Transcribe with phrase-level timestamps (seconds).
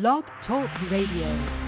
[0.00, 1.65] Blog Talk Radio.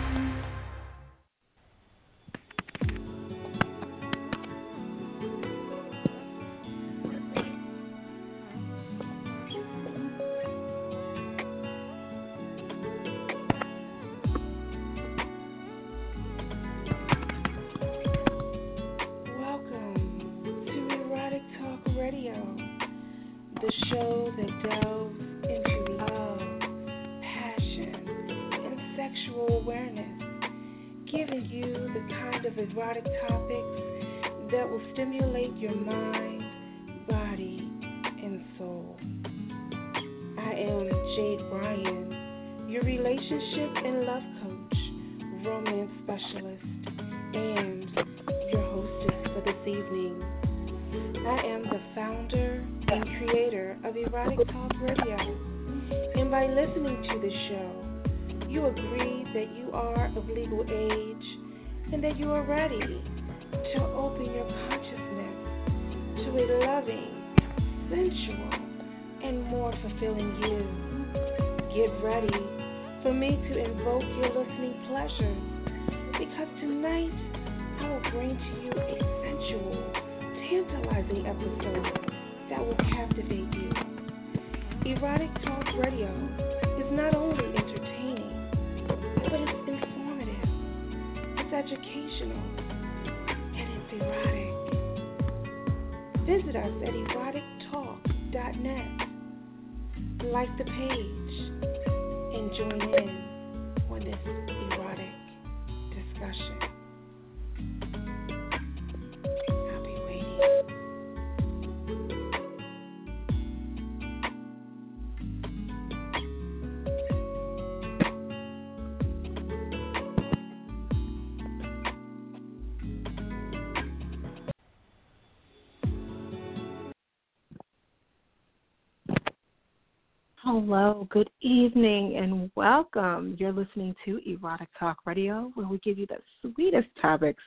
[130.60, 133.36] Hello, good evening, and welcome.
[133.38, 137.42] You're listening to Erotic Talk Radio, where we give you the sweetest topics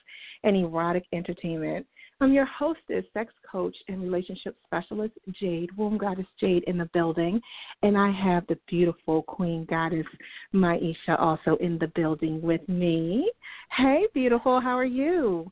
[0.45, 1.85] and erotic entertainment.
[2.21, 7.41] I'm your hostess, sex coach, and relationship specialist, Jade, womb goddess Jade, in the building.
[7.83, 10.07] And I have the beautiful queen goddess,
[10.53, 13.29] Maisha, also in the building with me.
[13.75, 15.51] Hey, beautiful, how are you?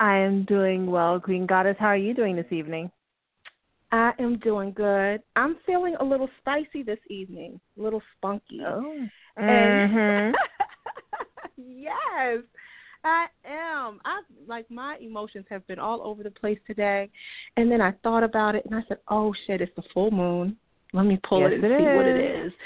[0.00, 1.76] I am doing well, Queen Goddess.
[1.78, 2.90] How are you doing this evening?
[3.94, 5.22] I am doing good.
[5.36, 8.60] I'm feeling a little spicy this evening, a little spunky.
[8.66, 9.06] Oh.
[9.36, 10.34] And
[11.56, 12.42] yes,
[13.04, 14.00] I am.
[14.04, 17.08] I like my emotions have been all over the place today,
[17.56, 20.56] and then I thought about it and I said, "Oh shit, it's the full moon.
[20.92, 22.46] Let me pull Yes, it and it see what it is.
[22.48, 22.58] is."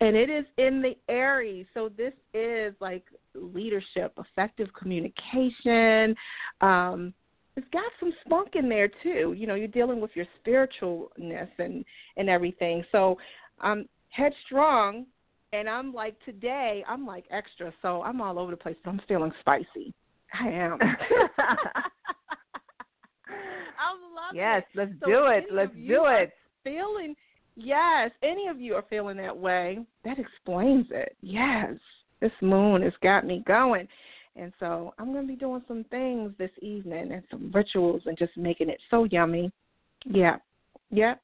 [0.00, 3.02] And it is in the Aries, so this is like
[3.34, 6.14] leadership, effective communication.
[6.60, 7.12] Um,
[7.56, 9.34] it's got some spunk in there too.
[9.36, 11.84] You know, you're dealing with your spiritualness and
[12.16, 12.84] and everything.
[12.92, 13.16] So
[13.60, 15.06] I'm headstrong,
[15.52, 17.72] and I'm like today I'm like extra.
[17.82, 18.76] So I'm all over the place.
[18.84, 19.94] But I'm feeling spicy.
[20.38, 20.78] I am.
[23.78, 24.78] I'm loving yes, it.
[24.78, 25.44] let's So do it.
[25.50, 26.32] Let's do it.
[26.62, 27.14] Feeling
[27.56, 29.78] yes, any of you are feeling that way.
[30.04, 31.16] That explains it.
[31.22, 31.74] Yes,
[32.20, 33.88] this moon has got me going.
[34.36, 38.18] And so I'm going to be doing some things this evening and some rituals and
[38.18, 39.50] just making it so yummy.
[40.04, 40.36] Yeah.
[40.90, 41.14] Yeah.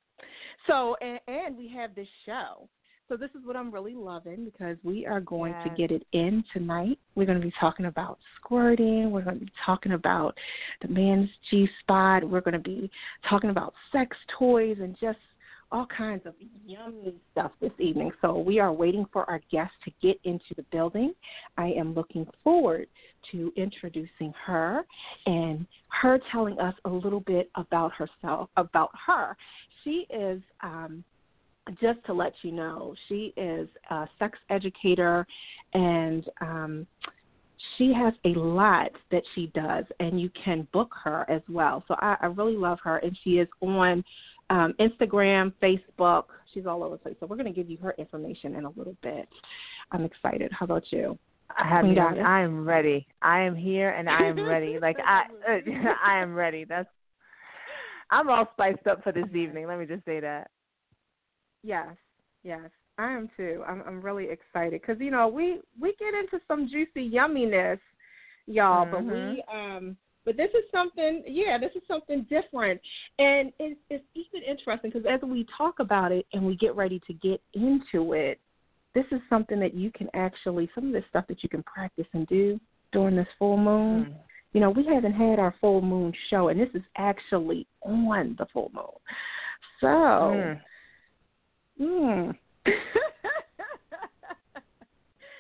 [0.67, 2.69] So, and, and we have this show.
[3.09, 6.43] So this is what I'm really loving because we are going to get it in
[6.55, 6.99] tonight.
[7.15, 9.11] We're going to be talking about squirting.
[9.11, 10.35] We're going to be talking about
[10.81, 12.27] the man's G spot.
[12.27, 12.91] We're going to be
[13.29, 15.19] talking about sex toys and just
[15.73, 16.35] all kinds of
[16.67, 18.13] yummy stuff this evening.
[18.21, 21.15] So we are waiting for our guest to get into the building.
[21.57, 22.87] I am looking forward
[23.33, 24.83] to introducing her
[25.27, 25.67] and
[26.01, 29.37] her telling us a little bit about herself, about her.
[29.83, 31.03] She is um,
[31.81, 35.27] just to let you know, she is a sex educator
[35.73, 36.87] and um,
[37.79, 41.85] she has a lot that she does, and you can book her as well.
[41.89, 44.05] So I, I really love her, and she is on
[44.51, 46.25] um, Instagram, Facebook.
[46.53, 47.17] She's all over the place.
[47.21, 49.29] So we're going to give you her information in a little bit.
[49.91, 50.53] I'm excited.
[50.53, 51.19] How about you?
[51.57, 51.99] I have you.
[52.01, 53.07] I am ready.
[53.21, 54.79] I am here and I am ready.
[54.83, 55.25] Like I,
[56.05, 56.65] I am ready.
[56.65, 56.89] That's.
[58.11, 59.67] I'm all spiced up for this evening.
[59.67, 60.51] Let me just say that.
[61.63, 61.89] Yes,
[62.43, 63.63] yes, I am too.
[63.67, 67.79] I'm I'm really excited because you know we we get into some juicy yumminess,
[68.47, 72.81] y'all, but we um but this is something yeah this is something different
[73.19, 77.01] and it's it's even interesting because as we talk about it and we get ready
[77.07, 78.39] to get into it
[78.95, 82.07] this is something that you can actually some of this stuff that you can practice
[82.13, 82.61] and do
[82.93, 84.05] during this full moon.
[84.05, 84.15] Mm.
[84.53, 88.47] You know, we haven't had our full moon show, and this is actually on the
[88.53, 88.85] full moon.
[89.81, 90.61] So, Mm.
[91.81, 92.39] mm.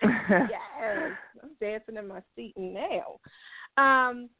[0.50, 1.12] yes,
[1.42, 3.20] I'm dancing in my seat now.
[3.76, 4.30] Um,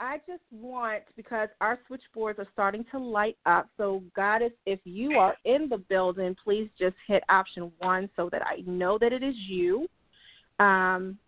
[0.00, 3.68] I just want because our switchboards are starting to light up.
[3.76, 8.40] So, Goddess, if you are in the building, please just hit option one so that
[8.42, 9.86] I know that it is you.
[10.58, 11.18] Um,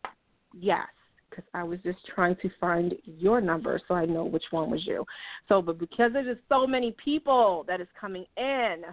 [0.58, 0.86] yes,
[1.28, 4.86] because I was just trying to find your number so I know which one was
[4.86, 5.04] you.
[5.50, 8.84] So, but because there's just so many people that is coming in,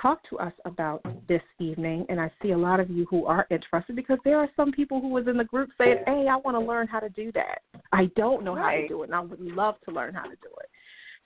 [0.00, 3.46] talk to us about this evening, and I see a lot of you who are
[3.50, 6.56] interested because there are some people who was in the group saying, "Hey, I want
[6.56, 7.62] to learn how to do that.
[7.92, 10.36] I don't know how to do it, and I would love to learn how to
[10.36, 10.68] do it."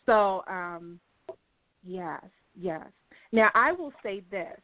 [0.06, 0.98] So, um,
[1.84, 2.22] yes,
[2.58, 2.86] yes.
[3.32, 4.58] Now I will say this: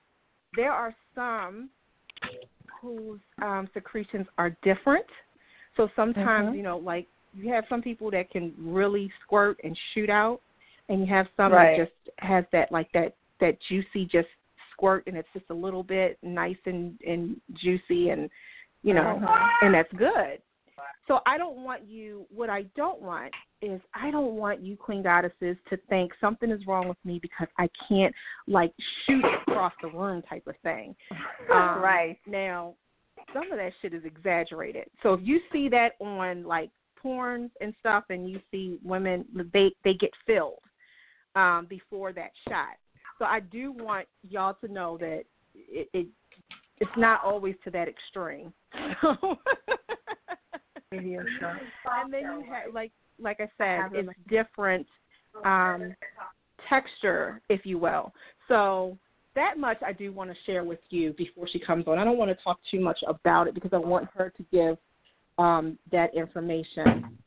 [0.57, 1.69] there are some
[2.81, 5.07] whose um, secretions are different.
[5.77, 6.57] So sometimes, Mhm.
[6.57, 10.41] you know, like you have some people that can really squirt and shoot out,
[10.89, 11.77] and you have some Right.
[11.77, 14.29] that just has that like that that juicy just
[14.71, 18.31] squirt, and it's just a little bit nice and and juicy, and
[18.83, 19.51] you know, Mhm.
[19.63, 20.43] and that's good.
[21.13, 22.25] So I don't want you.
[22.35, 26.67] What I don't want is I don't want you, Queen Goddesses, to think something is
[26.67, 28.15] wrong with me because I can't
[28.49, 28.73] like
[29.05, 30.97] shoot across the room type of thing.
[31.53, 32.17] Um, right.
[32.27, 32.77] Now,
[33.35, 34.87] some of that shit is exaggerated.
[35.03, 39.73] So if you see that on like porn and stuff, and you see women, they
[39.85, 40.61] they get filled
[41.35, 42.77] um, before that shot.
[43.19, 46.07] So I do want y'all to know that it, it
[46.79, 48.51] it's not always to that extreme.
[52.03, 54.87] and then you have like like I said, it's different
[55.45, 55.95] um,
[56.69, 58.13] texture, if you will.
[58.49, 58.97] So
[59.35, 61.99] that much I do want to share with you before she comes on.
[61.99, 64.77] I don't want to talk too much about it because I want her to give
[65.39, 67.19] um, that information.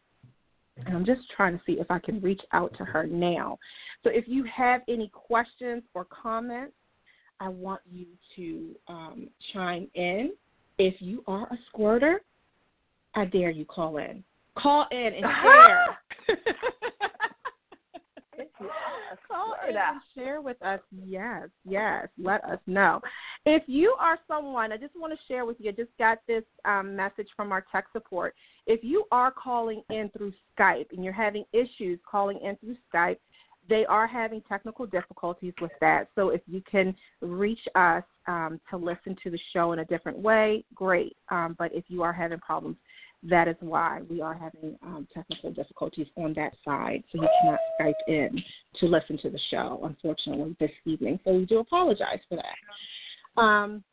[0.86, 3.58] And I'm just trying to see if I can reach out to her now.
[4.04, 6.74] So if you have any questions or comments,
[7.40, 10.34] I want you to um, chime in.
[10.78, 12.22] If you are a squirter,
[13.16, 14.24] I dare you call in.
[14.58, 15.98] Call in and share.
[19.28, 20.80] Call in and share with us.
[20.92, 22.08] Yes, yes.
[22.18, 23.02] Let us know.
[23.46, 26.44] If you are someone, I just want to share with you, I just got this
[26.66, 28.34] um, message from our tech support.
[28.66, 33.18] If you are calling in through Skype and you're having issues calling in through Skype,
[33.68, 36.10] they are having technical difficulties with that.
[36.16, 40.18] So if you can reach us um, to listen to the show in a different
[40.18, 41.16] way, great.
[41.30, 42.78] Um, but if you are having problems,
[43.30, 47.04] that is why we are having um, technical difficulties on that side.
[47.12, 48.42] So he cannot Skype in
[48.80, 51.20] to listen to the show, unfortunately, this evening.
[51.24, 53.42] So we do apologize for that.
[53.42, 53.84] Um,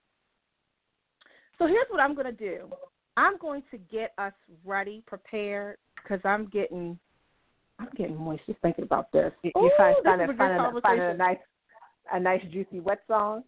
[1.59, 2.69] so here's what I'm going to do
[3.17, 4.33] I'm going to get us
[4.65, 6.99] ready, prepared, because I'm getting.
[7.79, 9.33] I'm getting moist just thinking about this.
[9.43, 11.39] You, Ooh, find, this find, a, a, find a nice,
[12.13, 13.43] a nice juicy wet song.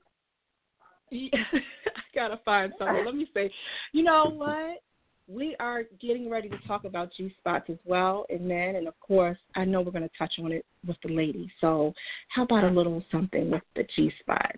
[1.11, 3.05] Yeah, I gotta find something.
[3.05, 3.51] Let me say,
[3.93, 4.83] you know what?
[5.27, 8.99] we are getting ready to talk about G spots as well and men, and of
[9.01, 11.49] course, I know we're going to touch on it with the ladies.
[11.61, 11.95] So,
[12.29, 14.57] how about a little something with the G spot?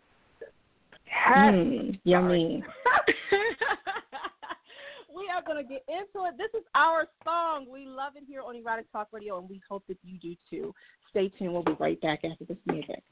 [1.28, 2.62] Mm, yummy.
[5.14, 6.36] we are going to get into it.
[6.36, 7.66] This is our song.
[7.72, 10.74] We love it here on Erotic Talk Radio, and we hope that you do too.
[11.10, 11.52] Stay tuned.
[11.52, 13.02] We'll be right back after this music.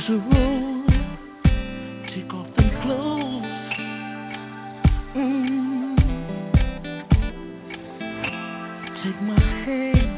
[0.00, 0.86] is a rule.
[2.14, 3.44] Take off them clothes.
[5.16, 5.96] Mm.
[9.02, 10.12] Take my hand.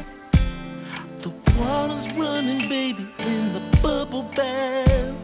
[1.23, 5.15] The water's running, baby, in the bubble bath.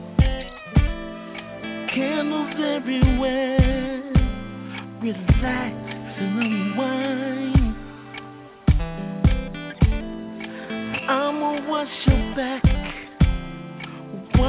[1.93, 4.11] Candles everywhere.
[5.01, 5.75] Relax
[6.19, 7.75] and unwind.
[11.09, 12.88] I'ma wash your back.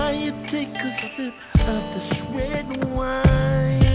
[0.00, 3.89] Why you take a sip of this red wine.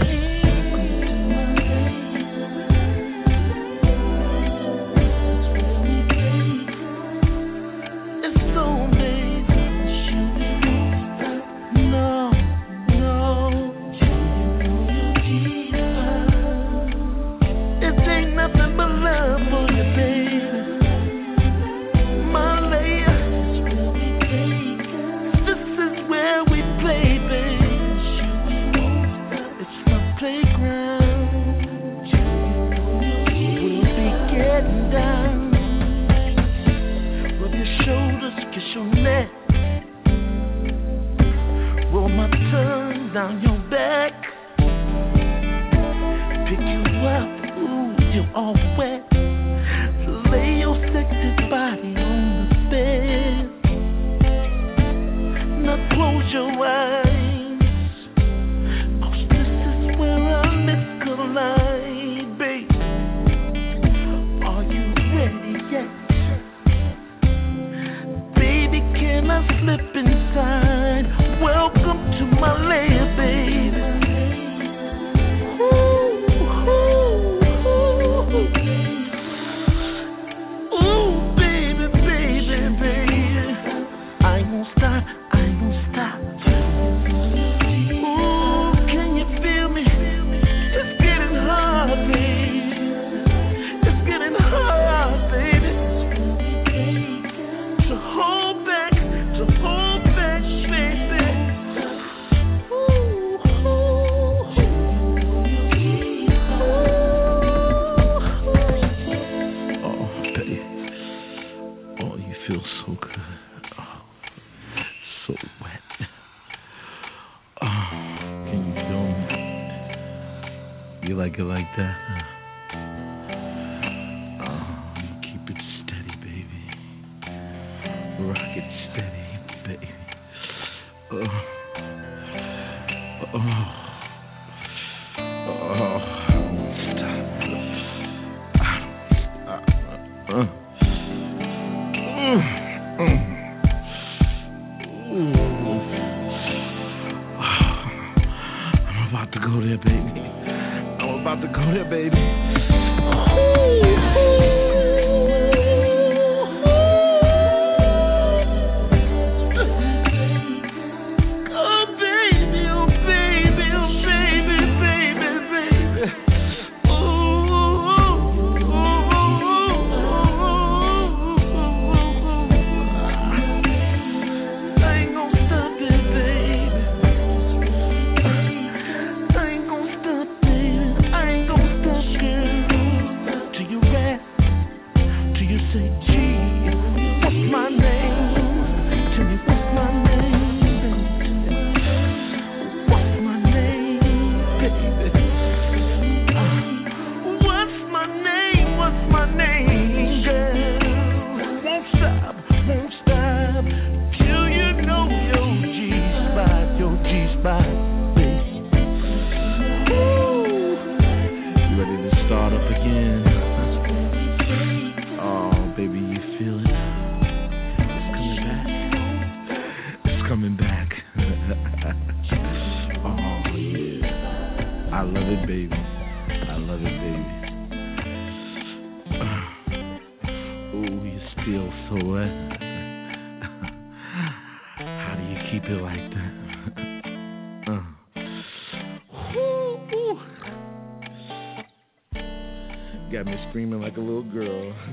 [243.86, 244.74] Like a little girl.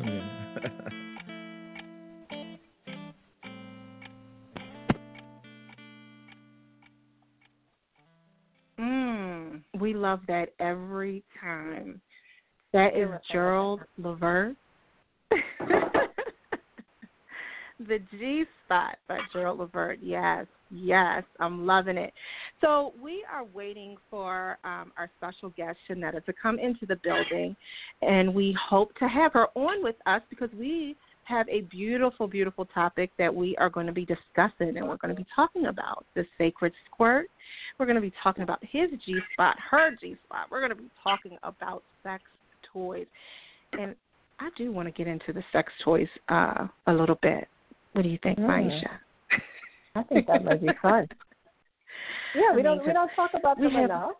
[8.79, 12.01] Mm, we love that every time.
[12.73, 14.55] That is Gerald Levert.
[17.79, 19.99] the G spot by Gerald Levert.
[20.01, 22.13] Yes, yes, I'm loving it.
[22.61, 27.55] So we are waiting for um, our special guest Shanetta to come into the building,
[28.01, 32.65] and we hope to have her on with us because we have a beautiful, beautiful
[32.65, 36.05] topic that we are going to be discussing, and we're going to be talking about
[36.15, 37.27] the sacred squirt.
[37.77, 40.47] We're going to be talking about his G spot, her G spot.
[40.51, 42.23] We're going to be talking about sex
[42.71, 43.07] toys,
[43.73, 43.95] and
[44.39, 47.47] I do want to get into the sex toys uh, a little bit.
[47.93, 48.39] What do you think.
[48.39, 49.00] Maisha?
[49.95, 51.07] I think that might be fun.
[52.35, 54.12] Yeah, we don't we don't talk about them have- enough.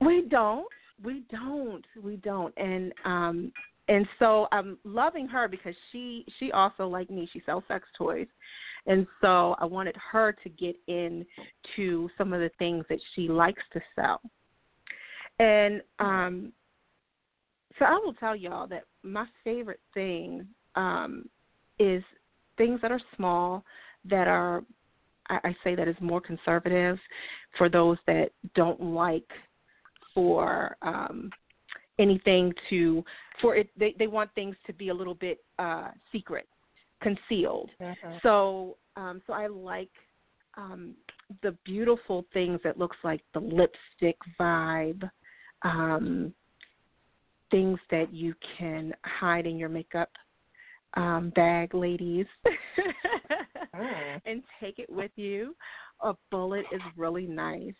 [0.00, 0.66] We don't.
[1.02, 1.84] We don't.
[2.02, 2.54] We don't.
[2.56, 3.52] And um
[3.88, 8.26] and so I'm loving her because she she also like me, she sells sex toys.
[8.86, 13.62] And so I wanted her to get into some of the things that she likes
[13.72, 14.20] to sell.
[15.38, 16.52] And um
[17.78, 21.28] so I will tell y'all that my favorite thing um
[21.78, 22.02] is
[22.58, 23.64] things that are small
[24.04, 24.62] that are
[25.30, 26.98] I, I say that is more conservative
[27.56, 29.30] for those that don't like
[30.14, 31.30] for um
[31.98, 33.04] anything to
[33.40, 36.46] for it they they want things to be a little bit uh secret
[37.00, 38.20] concealed Mhm.
[38.22, 39.90] so um so i like
[40.56, 40.94] um
[41.42, 45.08] the beautiful things that looks like the lipstick vibe
[45.62, 46.34] um
[47.50, 50.10] things that you can hide in your makeup
[50.94, 52.26] um bag ladies
[53.76, 54.20] Mm.
[54.26, 55.54] and take it with you.
[56.02, 57.74] A bullet is really nice.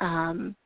[0.00, 0.56] Um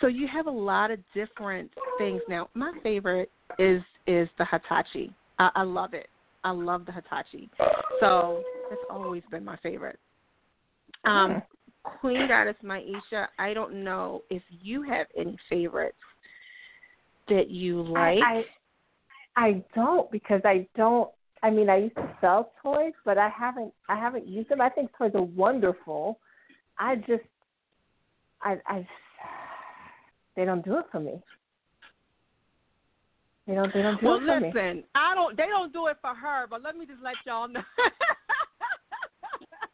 [0.00, 2.20] so you have a lot of different things.
[2.28, 5.12] Now my favorite is is the hitachi.
[5.38, 6.08] I, I love it.
[6.44, 7.50] I love the hitachi.
[7.98, 9.98] So it's always been my favorite.
[11.04, 11.42] Um
[11.82, 15.96] queen goddess maisha i don't know if you have any favorites
[17.30, 18.18] that you like.
[18.22, 18.44] I, I
[19.36, 21.08] I don't because I don't.
[21.42, 23.72] I mean, I used to sell toys, but I haven't.
[23.88, 24.60] I haven't used them.
[24.60, 26.18] I think toys are wonderful.
[26.78, 27.24] I just,
[28.42, 28.86] I, I,
[30.36, 31.20] they don't do it for me.
[33.46, 33.72] They don't.
[33.72, 34.52] They don't do well it for me.
[34.54, 37.14] Well, listen i don't they don't do it for her but let me just let
[37.26, 37.62] y'all know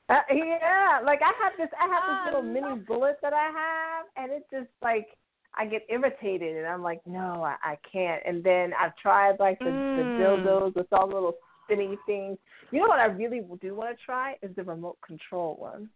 [0.08, 1.68] Uh, yeah, like I have this.
[1.80, 5.08] I have this little mini bullet that I have, and it just like
[5.54, 8.22] I get irritated, and I'm like, no, I, I can't.
[8.24, 9.96] And then I've tried like the, Mm.
[9.96, 12.38] the dildos with all the little spinny things.
[12.70, 15.88] You know what I really do want to try is the remote control one.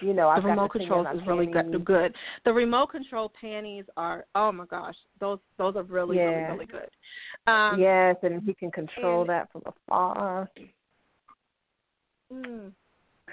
[0.00, 1.84] You know, I've the remote controls on is really good.
[1.84, 2.14] Good.
[2.44, 6.24] The remote control panties are oh my gosh, those those are really Yeah.
[6.24, 6.90] really really good.
[7.52, 10.50] Um, yes, and he can control and- that from afar.
[12.32, 12.72] mm,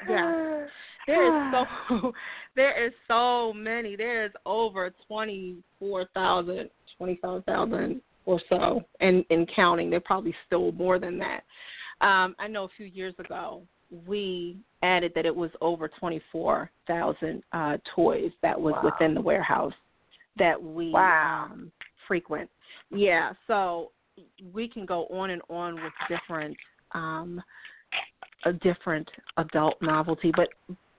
[0.08, 0.65] yeah.
[1.08, 1.54] There is
[1.91, 2.13] so
[2.56, 3.96] there is so many.
[3.96, 9.89] There is over twenty four thousand, twenty five thousand or so, and and counting.
[9.89, 11.43] There probably still more than that.
[12.01, 13.62] Um, I know a few years ago
[14.07, 18.91] we added that it was over twenty four thousand uh, toys that was Wow.
[18.91, 19.73] within the warehouse
[20.38, 21.49] that we Wow.
[21.51, 21.71] um,
[22.07, 22.49] frequent.
[22.89, 23.91] Yeah, so
[24.53, 26.57] we can go on and on with different
[26.93, 27.41] um,
[28.45, 30.49] a different adult novelty, but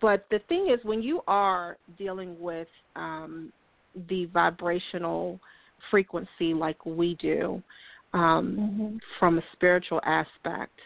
[0.00, 3.52] but the thing is when you are dealing with um,
[4.08, 5.38] the vibrational
[5.90, 7.62] frequency like we do
[8.14, 8.96] um, Mm-hmm.
[9.18, 10.78] from a spiritual aspect,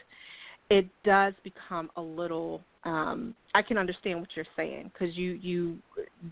[0.71, 2.61] it does become a little.
[2.85, 5.79] Um, I can understand what you're saying because you you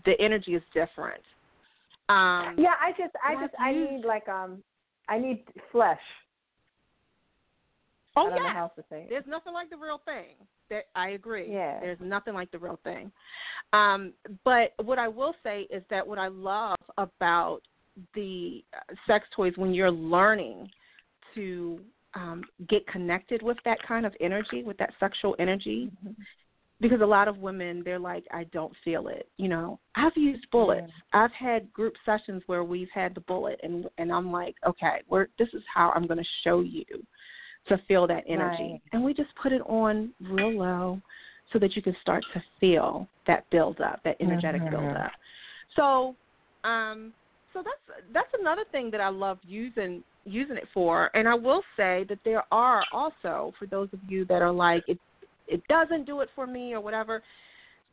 [0.05, 1.21] the energy is different.
[2.07, 4.63] Um, Yeah, I just, I just, I need like um,
[5.09, 5.99] I need flesh.
[8.15, 8.53] Oh I don't know yeah.
[8.53, 9.07] how else to say it.
[9.09, 10.35] There's nothing like the real thing.
[10.69, 11.51] That I agree.
[11.51, 11.79] Yeah.
[11.79, 13.11] There's nothing like the real thing.
[13.73, 17.61] Um, but what I will say is that what I love about
[18.13, 20.69] the uh, sex toys when you're learning
[21.33, 21.79] to
[22.13, 25.91] um, get connected with that kind of energy, with that sexual energy,
[26.79, 29.27] because a lot of women they're like, I don't feel it.
[29.37, 30.91] You know, I've used bullets.
[31.13, 35.27] I've had group sessions where we've had the bullet, and and I'm like, okay, we're
[35.39, 36.85] this is how I'm going to show you
[37.67, 38.73] to feel that energy.
[38.73, 38.81] Right.
[38.93, 41.01] And we just put it on real low
[41.51, 44.71] so that you can start to feel that build up, that energetic Mhm.
[44.71, 45.11] build up.
[45.75, 46.15] So
[46.63, 47.13] um,
[47.55, 51.09] so that's that's another thing that I love using using it for.
[51.15, 54.83] And I will say that there are also for those of you that are like
[54.87, 54.99] it
[55.47, 57.23] it doesn't do it for me or whatever.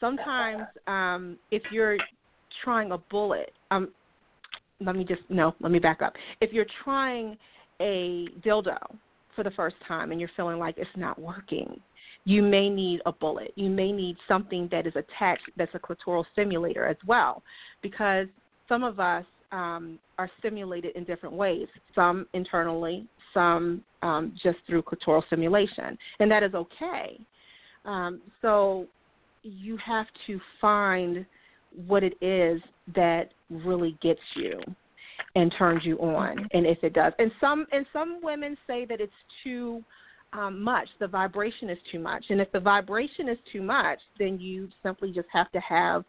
[0.01, 1.97] Sometimes um, if you're
[2.65, 3.91] trying a bullet, um,
[4.81, 6.15] let me just no, let me back up.
[6.41, 7.39] If you're trying
[7.81, 8.79] a dildo
[9.37, 11.81] for the first time and you're feeling like it's not working,
[12.25, 13.53] you may need a bullet.
[13.55, 17.45] You may need something that is attached that's a clitoral stimulator as well,
[17.81, 18.27] because
[18.69, 21.69] some of us um, are stimulated in different ways.
[21.95, 27.21] Some internally, some um, just through clitoral stimulation, and that is okay.
[27.85, 28.87] Um, so
[29.43, 31.25] you have to find
[31.87, 32.61] what it is
[32.95, 34.61] that really gets you
[35.35, 39.01] and turns you on and if it does and some and some women say that
[39.01, 39.13] it's
[39.43, 39.83] too
[40.33, 42.25] um, much the vibration is too much.
[42.31, 46.05] And if the vibration is too much then you simply just have to have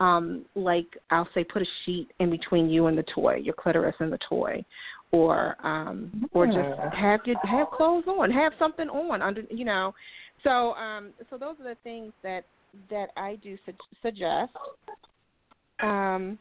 [0.00, 3.94] um like i'll say put a sheet in between you and the toy your clitoris
[4.00, 4.64] and the toy
[5.12, 6.58] or um or just
[6.94, 9.94] have your have clothes on have something on under you know.
[10.42, 12.44] So um so those are the things that
[12.90, 14.52] that i do su- suggest.
[15.80, 16.38] Um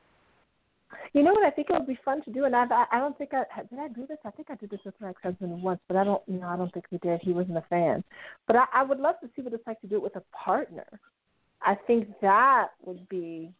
[1.13, 1.45] You know what?
[1.45, 3.43] I think it would be fun to do, and I've, I I don't think I
[3.63, 3.79] did.
[3.79, 4.17] I do this.
[4.25, 6.21] I think I did this with my ex-husband once, but I don't.
[6.27, 7.19] You know, I don't think we did.
[7.21, 8.03] He wasn't a fan,
[8.47, 10.23] but I, I would love to see what it's like to do it with a
[10.35, 10.85] partner.
[11.61, 13.51] I think that would be,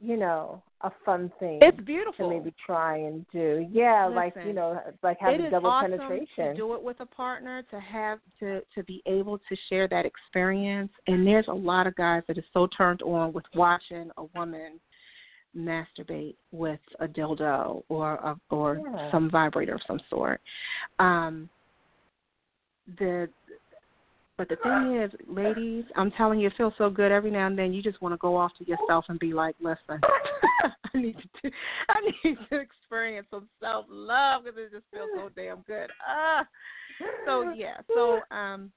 [0.00, 1.58] you know, a fun thing.
[1.60, 3.66] it's beautiful to maybe try and do.
[3.72, 6.48] Yeah, like you know, like having double awesome penetration.
[6.48, 10.06] to do it with a partner to have to to be able to share that
[10.06, 14.24] experience and there's a lot of guys that are so turned on with watching a
[14.36, 14.78] woman
[15.58, 19.10] masturbate with a dildo or a, or Yeah.
[19.10, 20.40] some vibrator of some sort.
[20.98, 21.48] Um
[22.98, 23.28] the
[24.36, 27.58] but the thing is ladies i'm telling you it feels so good every now and
[27.58, 27.72] then.
[27.72, 30.00] You just want to go off to yourself and be like listen
[30.64, 31.50] i need to
[31.88, 35.90] i need to experience some self love because it just feels so damn good.
[36.06, 36.46] Ah.
[37.26, 37.78] So yeah.
[37.94, 38.70] So um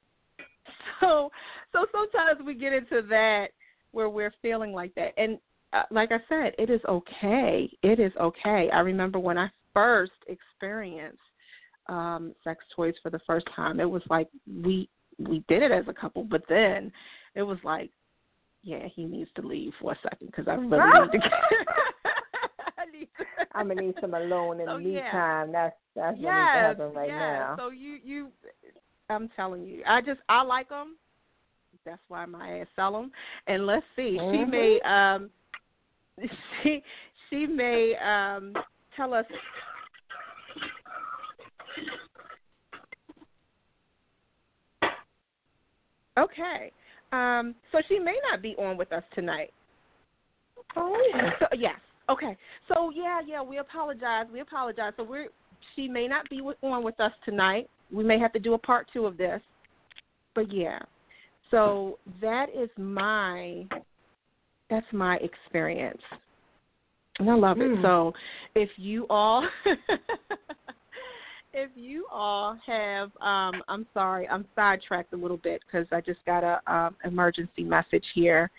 [1.00, 1.32] so
[1.72, 3.48] so sometimes we get into that
[3.92, 5.14] where we're feeling like that.
[5.18, 5.38] And
[5.90, 11.20] like i said it is okay it is okay i remember when i first experienced
[11.88, 14.28] um sex toys for the first time it was like
[14.64, 16.92] we we did it as a couple but then
[17.36, 17.90] it was like
[18.64, 21.32] yeah he needs to leave for a second because i really need to get
[22.78, 25.12] I need to I'm gonna need some alone in So, me yeah.
[25.12, 25.52] time.
[25.52, 27.20] That's that's what needs to yes, happen right yes.
[27.20, 27.56] now.
[27.58, 28.28] So you you,
[29.10, 30.96] I'm telling you, I just I like them.
[31.86, 33.12] That's why my ass sell them.
[33.48, 34.50] And let's see, she Mhm.
[34.50, 35.30] may um,
[36.64, 36.82] she
[37.30, 38.54] she may um
[38.96, 39.26] tell us.
[46.18, 46.72] Okay.
[47.14, 49.52] Um, so she may not be on with us tonight.
[50.76, 51.30] Oh yeah.
[51.40, 51.80] So, yes.
[52.10, 52.38] Okay.
[52.68, 54.26] So yeah, yeah, we apologize.
[54.32, 54.94] We apologize.
[54.98, 55.28] So we're
[55.76, 57.70] she may not be on with us tonight.
[57.92, 59.42] We may have to do a part two of this.
[60.36, 60.80] But yeah.
[61.50, 63.66] So that is my
[64.72, 66.02] that's my experience.
[67.20, 67.70] And I love it.
[67.70, 67.82] Mm.
[67.84, 68.14] So
[68.56, 69.48] if you all
[71.54, 76.26] if you all have um I'm sorry, I'm sidetracked a little bit because I just
[76.26, 78.50] got a um emergency message here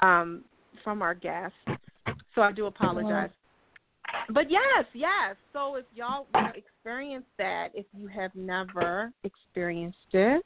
[0.00, 0.44] um
[0.84, 1.54] from our guest.
[2.34, 3.30] So I do apologize.
[4.30, 5.36] But yes, yes.
[5.52, 10.44] So if y'all want to experience that, if you have never experienced it,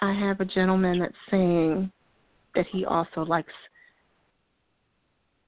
[0.00, 1.90] I have a gentleman that's saying
[2.54, 3.52] that he also likes.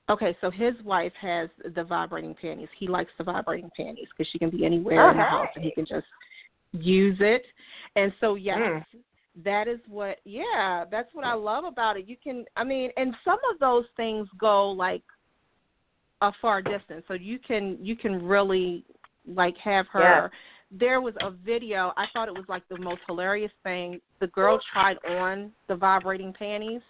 [0.08, 2.68] Okay, so his wife has the vibrating panties.
[2.78, 5.72] He likes the vibrating panties because she can be anywhere in the house and he
[5.72, 6.06] can just
[6.72, 7.44] use it.
[7.96, 8.84] And so, yes, Mm.
[9.44, 13.14] that is what yeah that's what i love about it you can i mean and
[13.22, 15.02] some of those things go like
[16.22, 18.82] a far distance so you can you can really
[19.26, 20.30] like have her
[20.70, 24.58] there was a video i thought it was like the most hilarious thing the girl
[24.72, 26.80] tried on the vibrating panties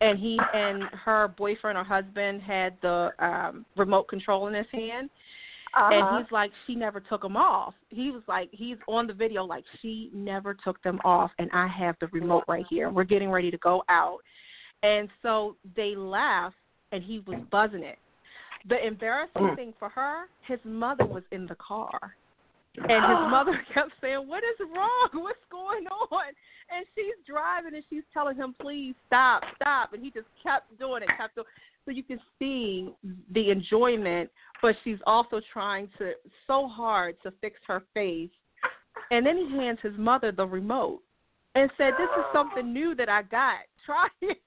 [0.00, 5.10] and he and her boyfriend or husband had the um remote control in his hand
[5.74, 5.94] Uh-huh.
[5.94, 7.74] and he's like, she never took them off.
[7.90, 11.66] He was like, he's on the video like she never took them off, and I
[11.66, 12.88] have the remote right here.
[12.90, 14.18] We're getting ready to go out,
[14.82, 16.56] and so they left,
[16.92, 17.98] and he was buzzing it.
[18.68, 22.16] The embarrassing thing for her, his mother was in the car,
[22.76, 22.90] and his
[23.30, 25.10] mother kept saying, "What is wrong?
[25.12, 26.32] What's going on?"
[26.70, 31.02] And she's driving, and she's telling him, "Please stop, stop," and he just kept doing
[31.02, 31.46] it, kept doing.
[31.84, 32.92] So you can see
[33.30, 36.14] the enjoyment, but she's also trying to
[36.46, 38.30] so hard to fix her face.
[39.10, 41.02] And then he hands his mother the remote
[41.54, 43.60] and said, "This is something new that I got.
[43.86, 44.38] Try it."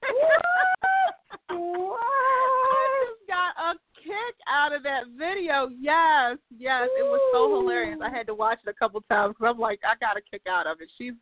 [4.80, 5.68] Of that video.
[5.78, 7.98] Yes, yes, it was so hilarious.
[8.02, 10.42] I had to watch it a couple times because I'm like, I got a kick
[10.48, 10.88] out of it.
[10.98, 11.12] She's,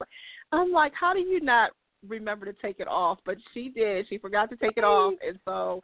[0.53, 1.70] I'm like, how do you not
[2.07, 3.18] remember to take it off?
[3.24, 4.07] But she did.
[4.09, 5.81] She forgot to take it off, and so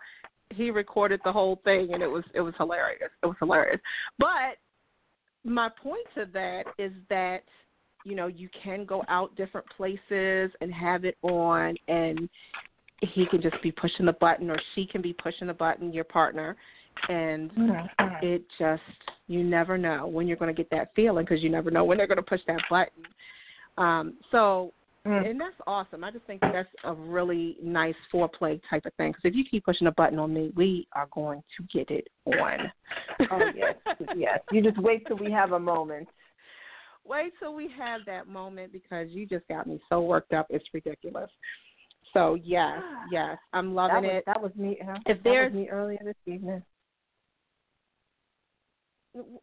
[0.53, 3.11] he recorded the whole thing, and it was it was hilarious.
[3.23, 3.81] It was hilarious.
[4.19, 4.59] But
[5.45, 7.43] my point to that is that
[8.05, 12.29] you know you can go out different places and have it on and
[13.01, 16.05] he can just be pushing the button or she can be pushing the button your
[16.05, 16.57] partner
[17.09, 18.25] and Mm-hmm.
[18.25, 18.83] it just
[19.27, 21.97] you never know when you're going to get that feeling because you never know when
[21.99, 23.03] they're going to push that button
[23.79, 24.73] um so
[25.07, 25.29] Mm.
[25.33, 29.21] and that's awesome i just think that's a really nice foreplay type of thing because
[29.25, 32.73] if you keep pushing a button on me we are going to get it on
[33.31, 33.75] Oh yes,
[34.17, 34.39] yes.
[34.51, 36.09] You just wait till we have a moment.
[37.05, 40.65] wait till we have that moment because you just got me so worked up it's
[40.73, 41.29] ridiculous
[42.15, 42.81] so yes
[43.13, 44.79] yes i'm loving that was, it That was me.
[44.83, 44.95] Huh?
[45.05, 46.63] If that there's- me earlier this evening.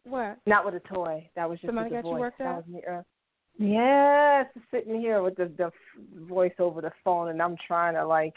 [0.04, 1.28] What Not with a toy.
[1.36, 2.20] That was just Somebody got you voice.
[2.20, 3.04] worked that was me earlier.
[3.58, 5.70] Yes, sitting here with the the
[6.26, 8.34] voice over the phone, and I'm trying to like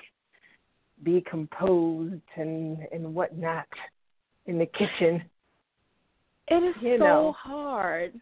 [1.03, 3.67] be composed and and whatnot
[4.45, 5.23] in the kitchen.
[6.47, 7.35] It is You so know.
[7.37, 8.13] hard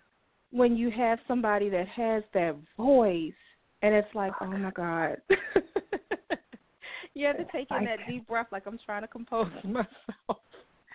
[0.51, 3.33] when you have somebody that has that voice,
[3.81, 5.17] and it's like, oh my god.
[7.15, 10.41] you have to take in that deep breath, like I'm trying to compose myself.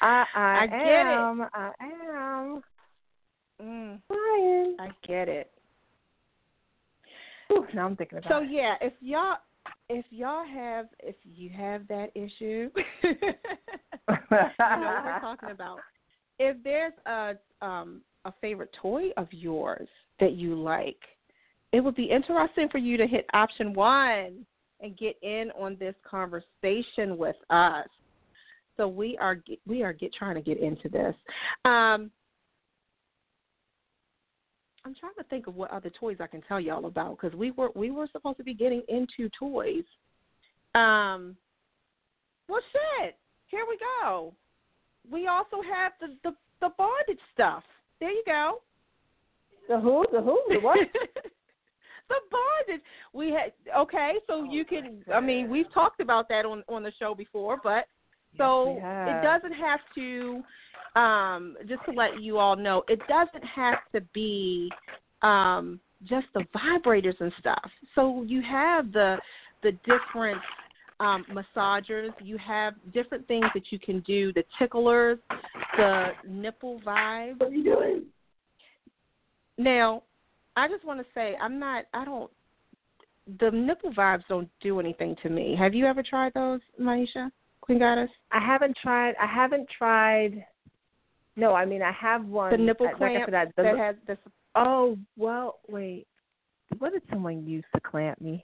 [0.01, 1.19] I I, I get it.
[1.19, 1.49] am.
[1.55, 2.63] I am.
[3.63, 4.01] Mm.
[4.79, 5.51] I get it.
[7.75, 8.51] Now I'm thinking about So it.
[8.51, 9.37] yeah, if y'all
[9.89, 12.71] if y'all have if you have that issue,
[13.03, 13.11] you
[14.09, 15.81] know what we're talking about.
[16.39, 19.89] If there's a um a favorite toy of yours
[20.21, 20.99] that you like,
[21.73, 24.45] it would be interesting for you to hit option one
[24.81, 27.87] and get in on this conversation with us.
[28.79, 31.15] So we are we are get trying to get into this.
[31.65, 32.11] Um,
[34.85, 37.51] I'm trying to think of what other toys I can tell y'all about because we
[37.51, 39.85] were we were supposed to be getting into toys.
[40.75, 41.37] Um,
[42.49, 43.17] well, shit.
[43.49, 44.33] Here we go.
[45.11, 47.65] We also have the the, the bondage stuff.
[47.99, 48.63] There you go.
[49.69, 50.07] The who?
[50.13, 50.41] The who?
[50.49, 50.79] The what?
[52.09, 52.85] the bondage.
[53.13, 55.03] We had okay, so you can.
[55.13, 57.87] I mean, we've talked about that on on the show before, but
[58.37, 59.09] so have.
[59.09, 60.43] it doesn't have to.
[60.97, 64.69] Um, just to let you all know, it doesn't have to be
[65.23, 67.71] um, just the vibrators and stuff.
[67.95, 69.19] So you have the
[69.63, 70.41] the different
[71.01, 72.11] um, massagers.
[72.21, 74.33] You have different things that you can do.
[74.33, 75.19] The ticklers,
[75.77, 77.39] the nipple vibes.
[77.39, 78.03] What are you doing?
[79.57, 80.03] Now,
[80.57, 81.85] I just want to say I'm not.
[81.95, 82.31] I don't.
[83.41, 85.55] The nipple vibes don't do anything to me.
[85.59, 87.31] Have you ever tried those, Maisha?
[87.69, 88.09] Queen Goddess?
[88.33, 89.15] I haven't tried.
[89.21, 90.43] I haven't tried.
[91.37, 92.51] No, I mean I have one.
[92.51, 94.17] The nipple like I clamp said, I- the- that has this.
[94.55, 96.07] Oh well, wait.
[96.79, 98.43] What did someone use to clamp me?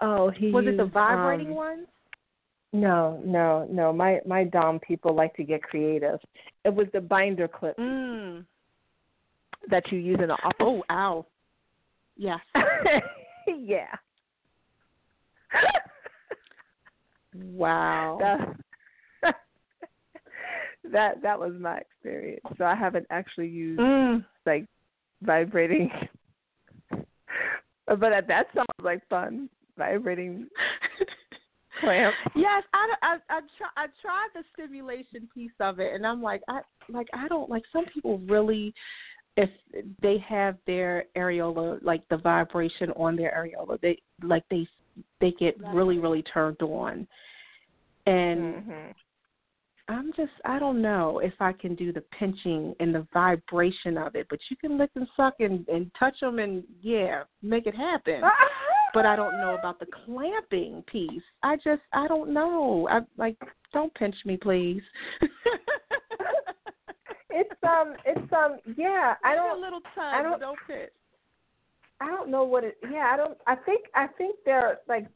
[0.00, 1.86] Oh, he Was it the vibrating um, ones?
[2.72, 3.92] No, no, no.
[3.92, 6.18] My my dom people like to get creative.
[6.64, 8.44] It was the binder clip Mm.
[9.70, 10.56] that you use in the office.
[10.60, 11.24] Oh, ow.
[12.16, 12.40] Yes.
[13.46, 13.94] yeah.
[17.44, 18.18] Wow.
[18.20, 19.34] That,
[20.92, 22.44] that that was my experience.
[22.58, 24.24] So I haven't actually used Mm.
[24.44, 24.66] like
[25.22, 25.90] vibrating.
[26.90, 29.48] but that that sounds like fun.
[29.78, 30.46] Vibrating
[31.80, 32.14] clamp.
[32.34, 36.42] Yes, I, I I try I tried the stimulation piece of it, and I'm like
[36.48, 38.72] I like I don't like some people really
[39.36, 39.50] if
[40.00, 44.66] they have their areola like the vibration on their areola they like they
[45.20, 47.06] they get really really turned on,
[48.06, 48.94] and Mhm.
[49.88, 54.16] I'm just I don't know if I can do the pinching and the vibration of
[54.16, 57.74] it, but you can lick and suck and and touch them and yeah make it
[57.74, 58.22] happen
[58.94, 61.22] but I don't know about the clamping piece.
[61.42, 62.88] I just I don't know.
[62.90, 63.36] I like
[63.72, 64.82] don't pinch me, please.
[67.28, 70.90] It's um it's um yeah, I don't a little tug, I don't- don't pinch.
[72.00, 75.06] I don't know what it yeah, I don't I think I think there are like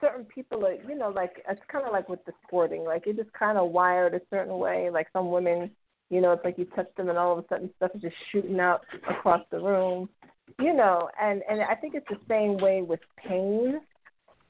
[0.00, 3.30] certain people are you know, like it's kinda like with the squirting, like it just
[3.38, 4.90] kinda wired a certain way.
[4.90, 5.70] Like some women,
[6.10, 8.16] you know, it's like you touch them and all of a sudden stuff is just
[8.32, 10.08] shooting out across the room.
[10.58, 13.80] You know, and and I think it's the same way with pain.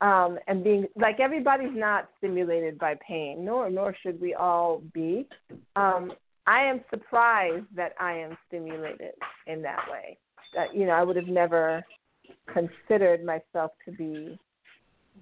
[0.01, 5.27] Um, and being like everybody's not stimulated by pain, nor nor should we all be.
[5.77, 6.13] Um,
[6.47, 9.15] I am surprised that I am stimulated
[9.47, 10.19] in that way.
[10.73, 11.85] You know, I would have never
[12.53, 14.39] considered myself to be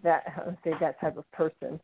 [0.03, 1.81] that I would say that type of person.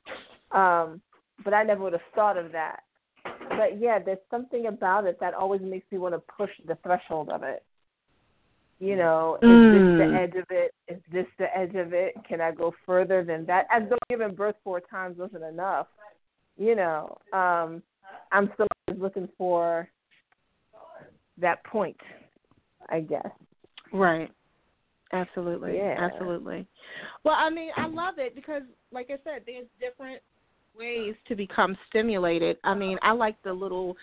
[0.50, 1.00] Um,
[1.44, 2.80] but I never would have thought of that.
[3.24, 7.28] But yeah, there's something about it that always makes me want to push the threshold
[7.30, 7.62] of it.
[8.80, 9.72] You know, is Mm.
[9.72, 10.72] this the edge of it?
[10.86, 12.14] Is this the edge of it?
[12.24, 13.66] Can I go further than that?
[13.70, 15.88] As though giving birth four times wasn't enough.
[16.56, 17.82] You know, um,
[18.30, 19.88] I'm still always looking for
[21.38, 22.00] that point,
[22.88, 23.28] I guess.
[23.92, 24.30] Right.
[25.12, 25.76] Absolutely.
[25.76, 25.96] Yeah.
[25.98, 26.66] Absolutely.
[27.24, 30.20] Well, I mean, I love it because, like I said, there's different
[30.78, 32.58] ways to become stimulated.
[32.64, 33.96] I mean, I like the little,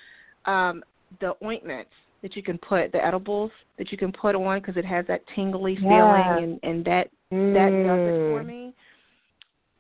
[0.46, 0.84] um,
[1.22, 4.86] the ointments that you can put, the edibles that you can put on because it
[4.86, 6.38] has that tingly feeling, Yeah.
[6.38, 8.46] and and that that does it for Mm.
[8.48, 8.74] me.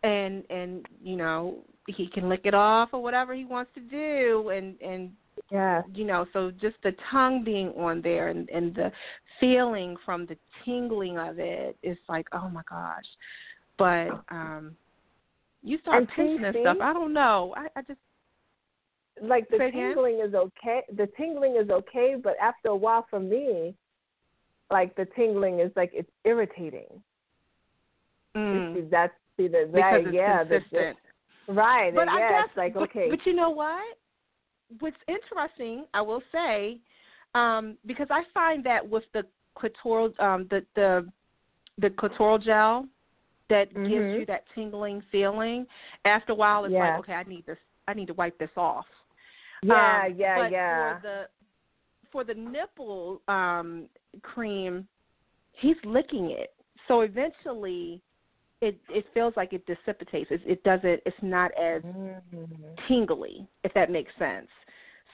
[0.03, 4.49] And and you know he can lick it off or whatever he wants to do,
[4.49, 5.11] and and
[5.51, 5.83] Yeah.
[5.93, 8.91] you know so just the tongue being on there and and the
[9.39, 13.05] feeling from the tingling of it is like oh my gosh.
[13.77, 14.75] But um
[15.61, 16.77] you start And pinching and stuff.
[16.81, 17.53] i don't know.
[17.57, 17.99] I i just
[19.21, 19.89] like the Say again?
[19.93, 23.73] tingling is okay the tingling is okay but after a while for me
[24.71, 26.87] like the tingling is like it's irritating.
[28.35, 30.97] Mm, see, that's see the because that, it's yeah the- consistent.
[31.47, 33.07] The, right but and i yeah guess it's like but, okay.
[33.09, 33.97] but you know what
[34.79, 36.77] what's interesting i will say
[37.33, 39.23] um because i find that with the
[39.57, 41.07] clitoral um the the
[41.79, 42.85] the clitoral gel
[43.49, 44.19] that gives Mhm.
[44.19, 45.65] you that tingling feeling
[46.05, 46.79] after a while it's Yeah.
[46.95, 47.57] like okay i need this
[47.87, 48.85] i need to wipe this off
[49.61, 51.27] yeah Um, yeah but yeah For the
[52.11, 53.87] for the nipple um
[54.21, 54.87] cream,
[55.53, 56.53] he's licking it.
[56.87, 58.01] So eventually
[58.65, 60.31] it it feels like it dissipates.
[60.31, 62.77] It, it doesn't it's not as Mhm.
[62.87, 64.47] tingly, if that makes sense.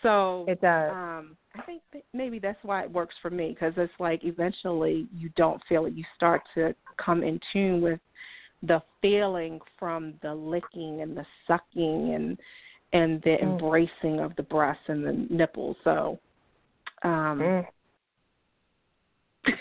[0.02, 1.82] So it does um I think
[2.14, 5.94] maybe that's why it works for me because it's like eventually you don't feel it.
[5.94, 8.00] You start to come in tune with
[8.64, 12.40] the feeling from the licking and the sucking and
[12.94, 13.42] and the Mm.
[13.42, 15.78] embracing of the breasts and the nipples.
[15.84, 16.20] So
[17.04, 17.68] um Mm.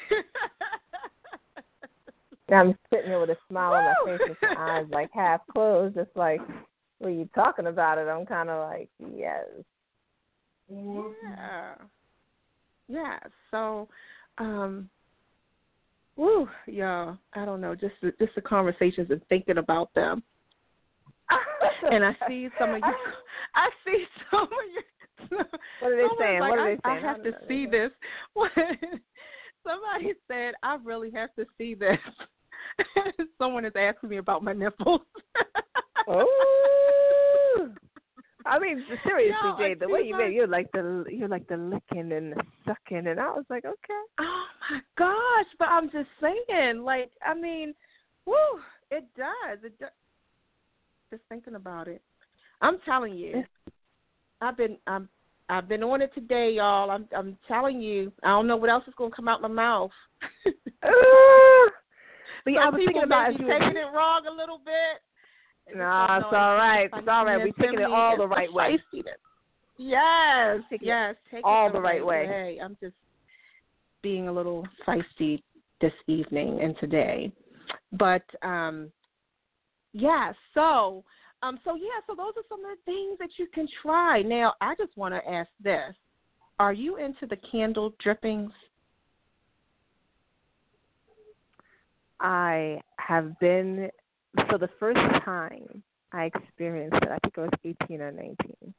[2.53, 5.97] I'm sitting here with a smile on my face and my eyes like half closed.
[5.97, 6.41] It's like,
[6.99, 9.45] when you talking about it, I'm kind of like, yes.
[10.69, 11.75] Yeah.
[12.89, 13.19] Yeah.
[13.51, 13.89] So,
[14.39, 14.89] um,
[16.17, 17.17] woo, y'all.
[17.35, 17.75] I don't know.
[17.75, 20.23] Just the, just the conversations and thinking about them.
[21.91, 22.95] And I see some of you.
[23.55, 24.83] I see some of you.
[25.81, 26.41] What are they saying?
[26.41, 27.05] Like, What are they saying?
[27.05, 27.91] I have to see this.
[29.67, 31.99] Somebody said, "I really have to see this."
[33.39, 35.03] Someone is asking me about my nipples.
[36.09, 37.69] Oh.
[38.47, 41.57] I mean, seriously, No, Jay, the way you made you're like the you're like the
[41.57, 44.03] licking and the sucking, and I was like, okay.
[44.19, 45.47] Oh my gosh!
[45.59, 47.75] But I'm just saying, like, I mean,
[48.27, 48.35] whoo,
[48.91, 49.59] it does.
[49.63, 49.91] It does.
[51.11, 52.03] Just thinking about it,
[52.61, 53.45] I'm telling you,
[54.41, 55.09] I've been, I'm,
[55.49, 56.91] I've been on it today, y'all.
[56.91, 59.91] I'm, I'm telling you, I don't know what else is gonna come out my mouth.
[62.45, 65.77] But yeah, I was thinking about you were- taking it wrong a little bit.
[65.77, 66.91] Nah, it's all right.
[66.93, 67.43] It's all right.
[67.43, 68.79] We feistiness taking it all the right way.
[69.79, 72.59] Yes, yes, take all the right way.
[72.63, 72.97] I'm just
[74.03, 75.43] being a little feisty
[75.81, 77.33] this evening and today,
[77.93, 78.91] but um,
[79.93, 80.33] yeah.
[80.55, 81.05] So,
[81.43, 82.01] um, so yeah.
[82.07, 84.23] So those are some of the things that you can try.
[84.23, 85.95] Now, I just want to ask this:
[86.59, 88.53] Are you into the candle drippings?
[92.21, 93.91] I have been
[94.51, 98.75] so the first time I experienced it, I think I was eighteen or nineteen.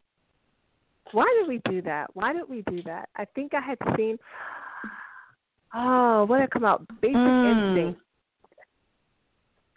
[1.12, 2.10] Why did we do that?
[2.14, 3.10] Why did we do that?
[3.16, 4.18] I think I had seen
[5.74, 6.86] oh, what had come out?
[7.02, 7.76] Basic Mm.
[7.78, 8.02] Instinct.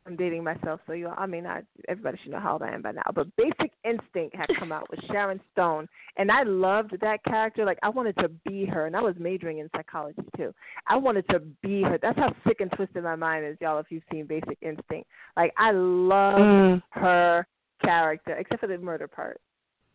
[0.07, 2.83] I'm dating myself, so you I mean I everybody should know how old I am
[2.83, 3.03] by now.
[3.15, 5.89] But Basic Instinct had come out with Sharon Stone
[6.19, 7.65] and I loved that character.
[7.65, 10.55] Like I wanted to be her and I was majoring in psychology too.
[10.87, 11.99] I wanted to be her.
[12.03, 15.09] That's how sick and twisted my mind is, y'all, if you've seen Basic Instinct.
[15.37, 16.83] Like I love Mm.
[16.91, 17.47] her
[17.83, 19.41] character, except for the murder part.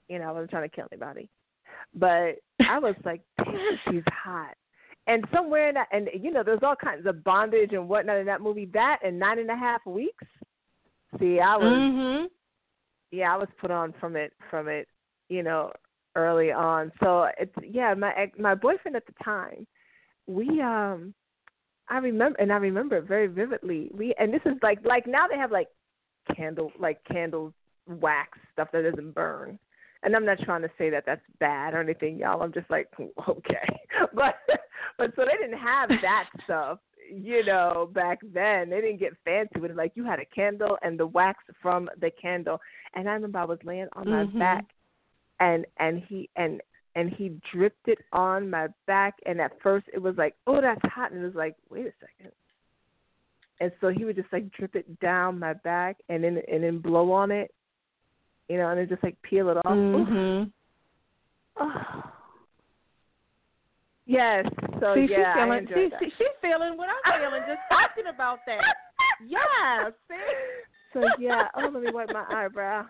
[0.08, 1.30] You know, I wasn't trying to kill anybody.
[1.94, 4.56] But I was like, damn, she's hot.
[5.10, 8.28] And somewhere in that, and you know, there's all kinds of bondage and whatnot in
[8.28, 8.70] that movie.
[8.74, 10.24] That and nine and a half weeks.
[11.20, 12.26] See, I was, Mm-hmm.
[13.12, 14.88] yeah, I was put on from it, from it,
[15.28, 15.72] you know,
[16.16, 16.92] early on.
[17.02, 19.66] So it's yeah, my my boyfriend at the time,
[20.28, 21.14] we um,
[21.90, 23.90] I remember, and I remember it very vividly.
[23.92, 25.70] We and this is like like now they have like
[26.36, 27.52] candle like candle
[27.88, 29.58] wax stuff that doesn't burn.
[30.04, 32.42] And I'm not trying to say that that's bad or anything, y'all.
[32.42, 32.88] I'm just like,
[33.28, 33.80] okay,
[34.14, 34.36] but
[34.98, 36.80] but so they didn't have that stuff,
[37.12, 39.78] you know, back then they didn't get fancy with it.
[39.78, 42.60] Like you had a candle and the wax from the candle.
[42.96, 44.40] And I remember I was laying on my Mhm.
[44.40, 44.66] back,
[45.40, 46.62] and and he and
[46.96, 49.16] and he dripped it on my back.
[49.26, 51.94] And at first it was like, oh, that's hot, and it was like, wait a
[52.00, 52.32] second.
[53.62, 56.80] And so he would just like drip it down my back, and then and then
[56.80, 57.54] blow on it,
[58.50, 59.66] you know, and they just like peel it off.
[59.66, 60.52] Mhm.
[61.58, 62.04] Oh.
[64.06, 64.46] Yes.
[64.80, 65.60] So see, yeah, she's feeling.
[65.60, 66.00] enjoyed See, that.
[66.00, 68.76] see, she's feeling what I'm feeling just talking about that.
[69.26, 69.90] Yeah.
[70.08, 70.16] See.
[70.94, 71.48] So yeah.
[71.56, 72.86] Oh, let me wipe my eyebrow.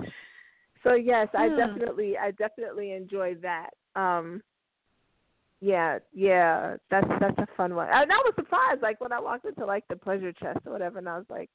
[0.84, 1.58] So yes, I Hmm.
[1.58, 3.72] definitely, I definitely enjoy that.
[3.96, 4.42] Um.
[5.62, 7.90] Yeah, yeah, that's that's a fun one.
[7.92, 11.00] And I was surprised, like when I walked into like the pleasure chest or whatever,
[11.00, 11.50] and I was like,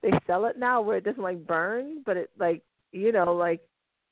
[0.00, 2.62] they sell it now where it doesn't like burn, but it like
[2.92, 3.60] you know like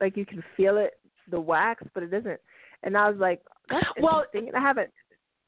[0.00, 0.94] like you can feel it,
[1.30, 2.40] the wax, but it doesn't.
[2.82, 4.90] And I was like, that's Well, I haven't.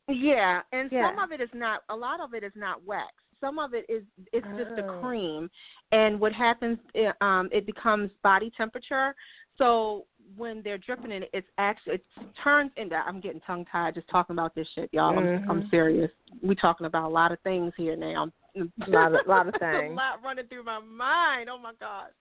[0.09, 1.83] Yeah, and some of it is not.
[1.89, 3.12] A lot of it is not wax.
[3.41, 4.03] Some of it is
[4.33, 5.01] it's just a Oh.
[5.01, 5.51] cream,
[5.93, 6.79] and what happens?
[6.95, 9.14] eh, Um, it becomes body temperature.
[9.59, 10.07] So
[10.37, 12.05] when they're dripping in it, it's actually it
[12.43, 12.95] turns into.
[12.97, 15.18] I'm getting tongue tied just talking about this shit, y'all.
[15.18, 15.70] I'm, I'm Mhm.
[15.70, 16.11] serious.
[16.43, 18.31] We talking about a lot of things here now.
[18.57, 19.93] A lot of- lot of things.
[19.93, 21.51] a lot running through my mind.
[21.51, 22.12] Oh my gosh.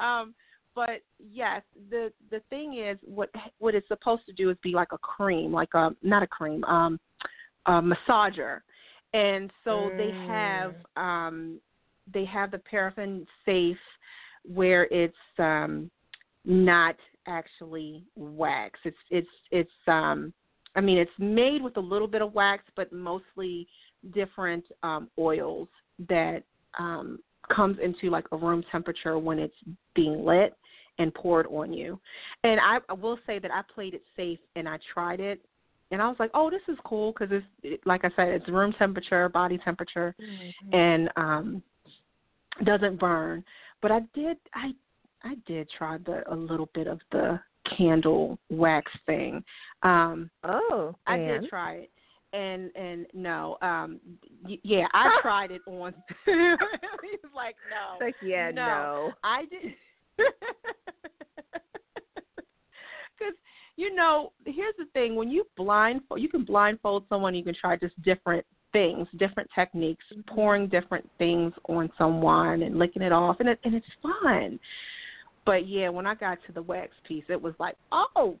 [0.00, 0.34] Um,
[0.74, 4.92] but yes, the the thing is, what what it's supposed to do is be like
[4.92, 6.98] a cream, like a not a cream, um,
[7.66, 8.60] a massager,
[9.12, 11.60] and so they have um,
[12.12, 13.76] they have the paraffin safe
[14.44, 15.90] where it's um,
[16.44, 18.80] not actually wax.
[18.84, 20.32] It's it's it's um,
[20.74, 23.66] I mean it's made with a little bit of wax, but mostly
[24.14, 25.68] different um, oils
[26.08, 26.42] that
[26.78, 27.18] um,
[27.48, 29.54] comes into like a room temperature when it's
[29.94, 30.56] being lit
[30.98, 31.98] and poured on you.
[32.44, 35.40] And I, I will say that I played it safe and I tried it,
[35.90, 38.48] and I was like, oh, this is cool because it's it, like I said, it's
[38.48, 40.74] room temperature, body temperature, Mm-hmm.
[40.74, 41.62] and um,
[42.64, 43.44] doesn't burn.
[43.80, 44.72] But I did I
[45.22, 47.40] I did try the a little bit of the
[47.76, 49.44] candle wax thing.
[49.82, 51.90] Um, Oh, I did try it,
[52.32, 54.00] and and no, um,
[54.62, 55.94] yeah, I tried it on.
[56.26, 58.66] He's like, no, It's like, yeah, no.
[58.66, 59.12] no.
[59.22, 59.74] I did.
[63.18, 63.34] Because
[63.76, 67.34] you know, here's the thing: when you blindfold, you can blindfold someone.
[67.34, 73.02] You can try just different things, different techniques, pouring different things on someone and licking
[73.02, 74.58] it off, and it and it's fun.
[75.44, 78.38] But yeah, when I got to the wax piece, it was like, oh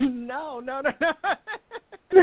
[0.00, 2.20] no, no, no, no.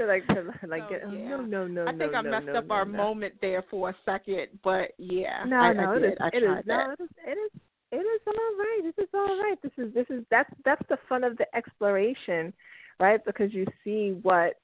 [0.00, 1.28] They're like, they're like, So, oh, yeah.
[1.28, 2.96] no, no, no, I think no, I messed no, up no, our no.
[2.96, 6.18] moment there for a second, but yeah, No, I, no, I it is.
[6.32, 6.64] It is.
[6.64, 7.08] No, it is.
[7.26, 7.60] It is.
[7.92, 8.80] It is all right.
[8.82, 9.56] This is all right.
[9.62, 9.92] This is.
[9.92, 10.24] This is.
[10.30, 10.48] That's.
[10.64, 12.54] That's the fun of the exploration,
[12.98, 13.22] right?
[13.26, 14.54] Because you see what,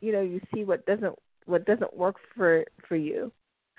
[0.00, 1.14] you know, you see what doesn't
[1.46, 3.30] what doesn't work for for you,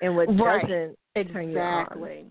[0.01, 0.61] and what Right.
[0.61, 1.81] doesn't turn you on.
[1.81, 2.25] Exactly.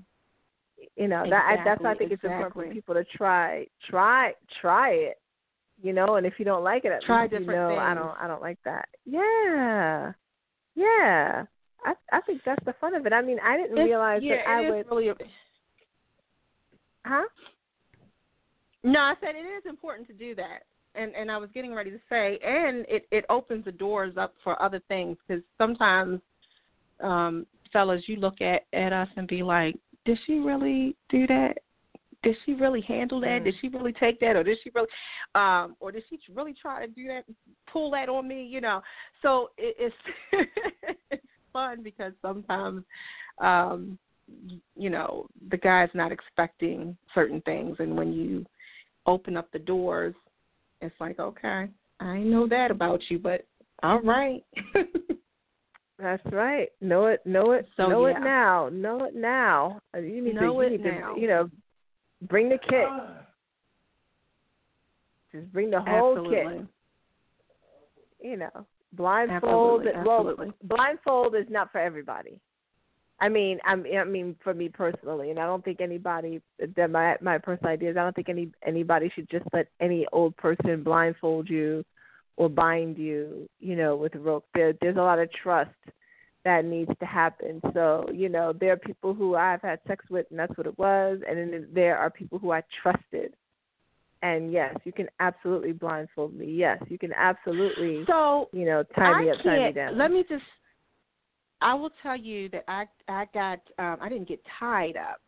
[0.97, 2.75] You know, that I, that's why I Exactly, think it's important for exactly.
[2.81, 5.19] people to try try try it.
[5.83, 7.93] You know, and if you don't like it, at Try least you different know I
[7.95, 8.89] don't I don't like that.
[9.05, 10.13] Yeah,
[10.77, 11.45] yeah.
[11.85, 13.13] I I think that's the fun of it.
[13.13, 14.87] I mean, I didn't It's- realize yeah, that I would.
[14.89, 15.11] really.
[17.05, 17.25] Huh?
[18.85, 20.65] No, I said it is important to do that,
[20.95, 24.35] and and I was getting ready to say, and it it opens the doors up
[24.45, 26.21] for other things because sometimes,
[27.01, 31.59] um, fellas, you look at at us and be like, did she really do that?
[32.23, 33.41] Did she really handle that?
[33.41, 33.45] Mm.
[33.45, 34.89] Did she really take that, or did she really,
[35.35, 37.25] um, or did she really try to do that,
[37.71, 38.45] pull that on me?
[38.45, 38.81] You know,
[39.23, 39.77] so it,
[40.33, 40.49] it's
[41.11, 42.85] it's fun because sometimes,
[43.39, 43.99] um,
[44.77, 48.47] you know, the guy's not expecting certain things, and when you
[49.07, 50.15] open up the doors,
[50.81, 51.69] it's like, okay,
[52.01, 53.47] I know that about you, but
[53.83, 54.45] all right.
[55.99, 56.69] That's right.
[56.81, 57.21] Know it.
[57.25, 57.69] Know it.
[57.77, 58.17] So, know yeah.
[58.17, 58.69] it now.
[58.73, 59.81] Know it now.
[59.95, 60.47] You need Know to.
[60.47, 61.15] You it need now.
[61.15, 61.21] to.
[61.21, 61.51] You know,
[62.29, 62.87] bring the kit.
[62.89, 63.27] Ah.
[65.33, 66.59] Just bring the whole Absolutely.
[66.59, 66.67] kit.
[68.31, 69.87] You know, blindfold.
[69.87, 70.53] Absolutely, Well, absolutely.
[70.63, 72.41] blindfold is not for everybody.
[73.21, 76.43] I mean, I mean, for me personally, and I don't think anybody.
[76.77, 77.97] That my my personal ideas.
[77.97, 81.85] I don't think any anybody should just let any old person blindfold you
[82.37, 83.49] or bind you.
[83.61, 84.45] You know, with a rope.
[84.55, 85.71] There, there's a lot of trust
[86.45, 87.61] that needs to happen.
[87.73, 90.79] So, you know, there are people who I've had sex with and that's what it
[90.79, 93.35] was, and then there are people who I trusted.
[94.23, 96.47] And yes, you can absolutely blindfold me.
[96.47, 99.99] Yes, you can absolutely, So you know, tie me I up, tie me down.
[99.99, 100.45] Let me just.
[101.61, 105.21] I will tell you that I I got um, I didn't get tied up.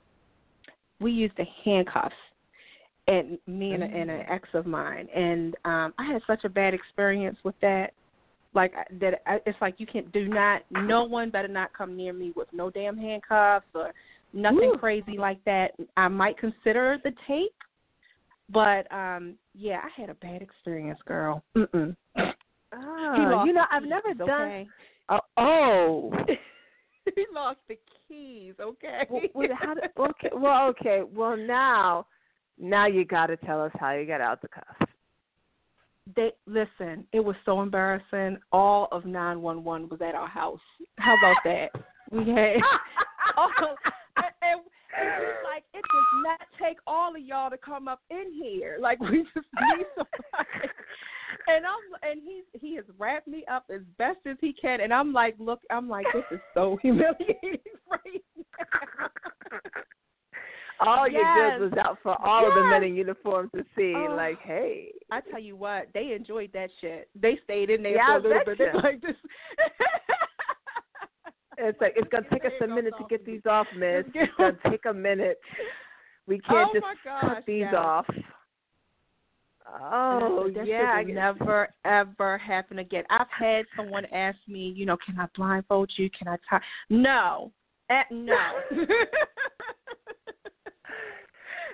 [1.00, 2.14] We used the handcuffs,
[3.08, 4.20] and me and, a, and Mm.
[4.20, 7.94] an ex of mine, and um, I had such a bad experience with that
[8.54, 10.62] Like that, uh, it's like you can't do not.
[10.70, 13.92] No one better not come near me with no damn handcuffs or
[14.32, 14.78] nothing Ooh.
[14.78, 15.72] crazy like that.
[15.96, 17.54] I might consider the tape,
[18.50, 21.42] but um yeah, I had a bad experience, girl.
[21.56, 21.96] Mm-mm.
[22.76, 24.30] Oh, you know, I've never keys, done.
[24.30, 24.66] Okay?
[25.08, 26.24] Uh, oh, oh.
[27.14, 27.78] he lost the
[28.08, 28.54] keys.
[28.60, 29.06] Okay.
[29.10, 29.74] well, well, how
[30.04, 31.02] okay, well, okay.
[31.14, 32.06] Well, now,
[32.58, 34.83] now you got to tell us how you got out the cuffs.
[36.14, 37.06] They listen.
[37.12, 38.38] It was so embarrassing.
[38.52, 40.60] All of nine one one was at our house.
[40.98, 41.68] How about that?
[42.10, 42.56] We had
[43.36, 43.50] all,
[44.16, 48.00] and, and it was like it does not take all of y'all to come up
[48.10, 48.76] in here.
[48.80, 50.68] Like we just need somebody.
[51.46, 54.92] And I'm and he's he has wrapped me up as best as he can, and
[54.94, 57.58] I'm like, look, I'm like, this is so humiliating
[57.90, 59.08] right now.
[60.80, 61.58] All your Yes.
[61.58, 63.94] goods was out for all of the men in uniform to see.
[63.96, 64.14] Oh.
[64.14, 67.08] like, hey, I tell you what, they enjoyed that shit.
[67.14, 68.58] They stayed in there Yeah, for a little bit.
[68.58, 69.16] They're like this.
[71.58, 74.04] it's like it's gonna take us a minute to get these off, Miss.
[74.14, 75.38] It's gonna take a minute.
[76.26, 77.74] We can't oh just gosh, cut these yes.
[77.76, 78.06] off.
[79.80, 83.04] Oh that yeah, I shit will guess- never ever happen again.
[83.10, 86.10] I've had someone ask me, you know, can I blindfold you?
[86.10, 86.60] Can I tie?
[86.90, 87.50] No,
[87.90, 88.36] eh, no.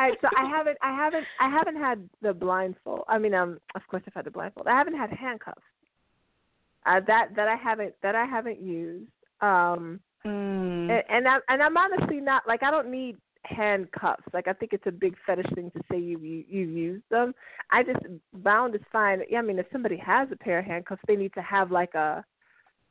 [0.01, 3.03] Right, so I haven't, I haven't, I haven't had the blindfold.
[3.07, 4.67] I mean, um, of course I've had the blindfold.
[4.67, 5.61] I haven't had handcuffs.
[6.87, 9.11] Uh, that that I haven't that I haven't used.
[9.43, 10.91] Um, mm.
[10.91, 14.25] and, and I'm and I'm honestly not like I don't need handcuffs.
[14.33, 17.35] Like I think it's a big fetish thing to say you've you, you've used them.
[17.71, 18.01] I just
[18.33, 19.21] bound is fine.
[19.29, 21.95] Yeah, I mean if somebody has a pair of handcuffs, they need to have like
[21.95, 22.25] a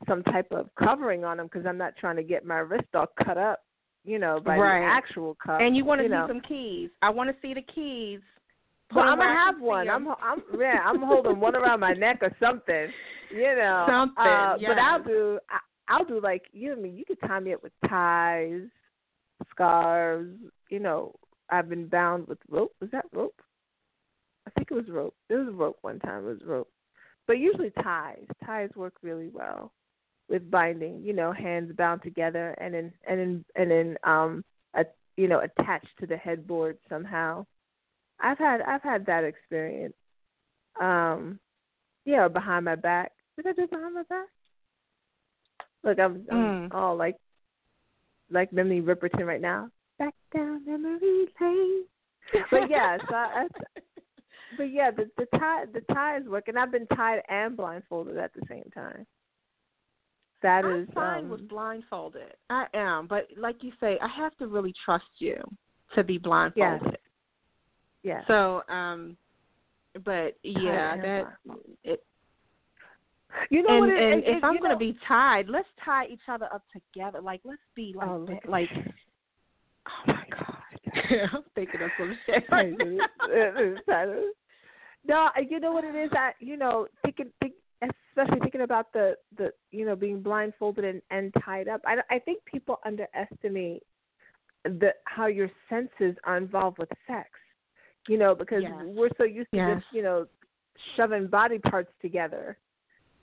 [0.06, 3.08] some type of covering on them because I'm not trying to get my wrist all
[3.24, 3.64] cut up,
[4.04, 4.80] you know, by Right.
[4.80, 5.60] the actual cuff.
[5.60, 6.26] and you want to see know.
[6.26, 6.90] some keys?
[7.02, 8.20] I want to see the keys.
[8.94, 9.88] Well, I'm gonna have one.
[9.88, 10.80] I'm I'm yeah.
[10.84, 12.88] I'm holding one around my neck or something.
[13.30, 15.38] You know, Something, Uh, But I'll do.
[15.48, 16.76] I, I'll do like you know.
[16.76, 18.62] I mean, you could tie me up with ties,
[19.50, 20.36] scarves.
[20.70, 21.14] You know,
[21.50, 22.72] I've been bound with rope.
[22.80, 23.40] Was that rope?
[24.46, 25.14] I think it was rope.
[25.28, 26.24] It was rope one time.
[26.24, 26.68] It was rope.
[27.26, 28.24] But usually ties.
[28.44, 29.72] Ties work really well
[30.30, 31.02] with binding.
[31.02, 34.84] You know, hands bound together and then and then and then um, a,
[35.16, 37.44] you know, attached to the headboard somehow.
[38.20, 39.94] I've had I've had that experience.
[40.80, 41.38] Um,
[42.04, 43.12] yeah, behind my back.
[43.36, 44.26] Did I do behind my back?
[45.82, 46.74] Look, I'm, I'm Mm.
[46.74, 47.16] all like
[48.30, 49.70] like Memory Riperton right now.
[49.98, 51.84] Back down memory lane.
[52.50, 53.46] But yeah, so I, I,
[54.56, 58.32] but yeah, the the tie the ties work, and I've been tied and blindfolded at
[58.34, 59.06] the same time.
[60.42, 62.34] That I'm is fine um, with blindfolded.
[62.48, 65.36] I am, but like you say, I have to really trust you
[65.94, 66.96] to be blindfolded.
[68.02, 68.22] yeah.
[68.26, 69.16] So, um,
[70.04, 71.24] but yeah, that
[71.84, 72.02] it.
[73.50, 73.90] you know and what?
[73.90, 77.20] It, and it, if I'm gonna be tied, let's tie each other up together.
[77.20, 78.48] Like let's be like Oh, that.
[78.48, 78.68] like.
[79.86, 80.60] Oh my God!
[81.32, 82.44] I'm thinking of some shit.
[85.06, 86.10] no, you know what it is.
[86.12, 87.54] I, you know, thinking, think,
[88.20, 91.80] especially thinking about the the, you know, being blindfolded and and tied up.
[91.86, 93.82] I I think people underestimate
[94.64, 97.28] the how your senses are involved with sex.
[98.08, 98.72] You know, because Yes.
[98.86, 99.76] we're so used to Yes.
[99.76, 100.26] just you know
[100.96, 102.56] shoving body parts together.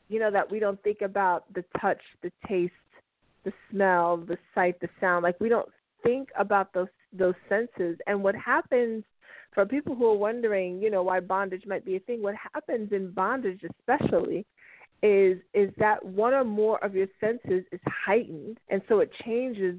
[0.10, 2.74] You know that we don't think about the touch, the taste,
[3.44, 5.24] the smell, the sight, the sound.
[5.24, 5.70] Like we don't
[6.04, 7.98] think about those those senses.
[8.08, 9.04] And what happens
[9.54, 12.92] for people who are wondering, you know, why bondage might be a thing, what happens
[12.92, 14.46] in bondage especially
[15.04, 19.76] is is that one or more of your senses is heightened and so it changes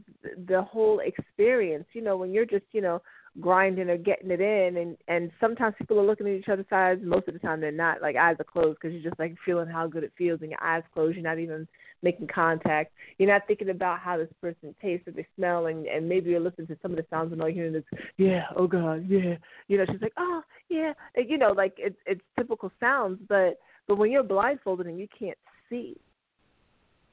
[0.46, 1.86] the whole experience.
[1.92, 3.02] You know, when you're just, you know,
[3.40, 6.98] grinding or getting it in and and sometimes people are looking at each other's eyes
[7.02, 8.00] most of the time they're not.
[8.00, 10.62] Like eyes are closed because you're just like feeling how good it feels and your
[10.62, 11.66] eyes closed you're not even
[12.02, 12.92] making contact.
[13.18, 16.40] You're not thinking about how this person tastes or they smell and and maybe you're
[16.40, 17.84] listening to some of the sounds and all hearing is
[18.18, 19.34] yeah oh god yeah.
[19.66, 20.92] You know she's like oh yeah.
[21.16, 23.58] You know like it's it's typical sounds but
[23.88, 25.96] but when you're blindfolded and you can't see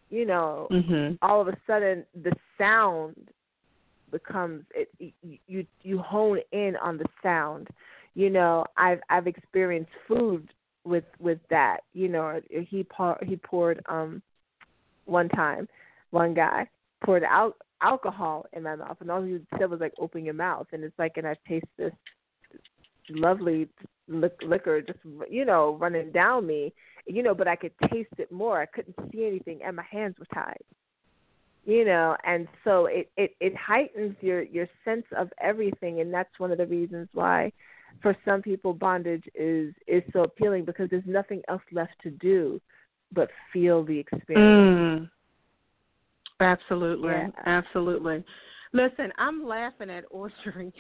[0.10, 1.18] you know Mhm.
[1.22, 3.32] all of a sudden the sound
[4.12, 7.70] becomes it you- you you hone in on the sound
[8.14, 10.54] you know i've i've experienced food
[10.84, 14.22] with with that you know he pour, he poured um
[15.06, 15.68] one time
[16.12, 16.70] one guy
[17.04, 20.68] poured al- alcohol in my mouth and all he said was like open your mouth
[20.72, 21.94] and it's like and i taste this
[23.10, 23.68] lovely
[24.08, 25.00] liquor just
[25.30, 26.74] you know running down me
[27.08, 30.16] you know but i could taste it more i couldn't see anything and my hands
[30.20, 30.62] were tied
[31.66, 36.40] you know and so it it it heightens your your sense of everything and that's
[36.40, 37.52] one of the reasons why
[38.02, 42.62] for some people bondage is is so appealing because there's nothing else left to do
[43.12, 44.80] but feel the experience.
[45.00, 45.10] Mm.
[46.40, 47.30] Absolutely, Yeah.
[47.46, 48.24] absolutely.
[48.74, 50.74] Listen, I'm laughing at Audrey.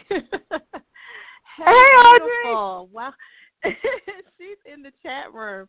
[1.57, 2.89] Hey, Audrey!
[2.93, 3.13] Wow.
[4.37, 5.67] She's in the chat room,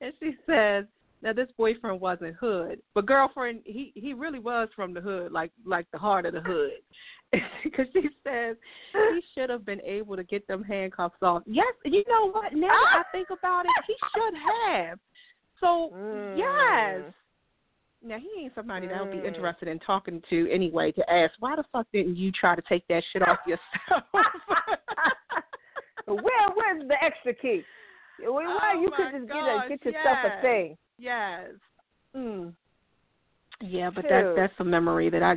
[0.00, 0.84] and she says,
[1.22, 5.50] "Now this boyfriend wasn't hood, but girlfriend, he he really was from the hood, like
[5.64, 6.72] like the heart of the hood."
[7.62, 8.56] Because she says
[8.92, 11.44] he should have been able to get them handcuffs off.
[11.46, 12.52] Yes, you know what?
[12.52, 14.34] Now that I think about it, he should
[14.66, 14.98] have.
[15.60, 16.36] So Mm.
[16.36, 17.14] yes.
[18.02, 19.26] Now he ain't somebody that would be Mm.
[19.26, 22.84] interested in talking to anyway to ask why the fuck didn't you try to take
[22.88, 24.04] that shit off yourself?
[26.06, 27.62] Where where's the extra key?
[28.22, 30.32] Why Oh, you could just get, a, get yourself yes.
[30.38, 30.76] a thing?
[30.98, 31.44] yes.
[32.16, 32.52] Mm.
[33.62, 34.08] Yeah, but Shoot.
[34.10, 35.36] that's that's a memory that I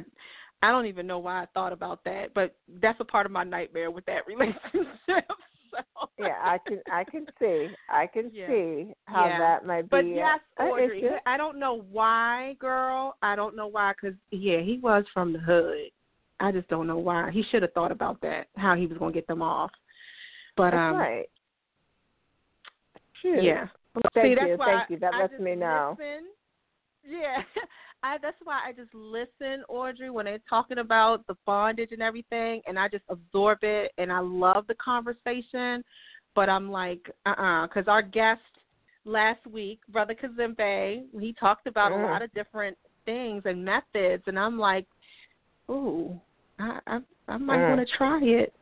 [0.61, 3.43] I don't even know why I thought about that, but that's a part of my
[3.43, 5.27] nightmare with that relationship.
[5.71, 5.79] So.
[6.19, 8.47] Yeah, I can I can see I can Yeah.
[8.47, 9.39] see how Yeah.
[9.39, 9.87] that might be.
[9.89, 11.15] But yes, an Audrey, issue.
[11.25, 13.15] I don't know why, girl.
[13.21, 15.89] I don't know why, because yeah, he was from the hood.
[16.39, 17.31] I just don't know why.
[17.31, 19.71] He should have thought about that, how he was going to get them off.
[20.55, 21.25] But That's um, right.
[23.21, 23.43] Shoot.
[23.43, 23.67] yeah.
[23.95, 24.99] Well, thank See, that's you, why thank you.
[24.99, 25.97] That I lets me know.
[25.97, 26.25] Listen.
[27.05, 27.41] Yeah,
[28.03, 28.17] I.
[28.21, 32.79] That's why I just listen, Audrey, when they're talking about the bondage and everything, and
[32.79, 35.83] I just absorb it, and I love the conversation.
[36.35, 38.41] But I'm like, uh, uh because our guest
[39.05, 42.03] last week, Brother Kazembe, he talked about Mm.
[42.03, 44.87] a lot of different things and methods, and I'm like,
[45.69, 46.19] ooh,
[46.59, 47.69] I I, I might Mm.
[47.69, 48.53] want to try it.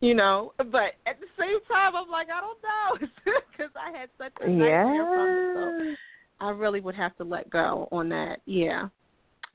[0.00, 3.08] You know, but at the same time, I'm like, I don't know,
[3.50, 5.44] because I had such a nightmare from it.
[5.52, 5.72] So
[6.40, 8.40] I really would have to let go on that.
[8.46, 8.88] Yeah.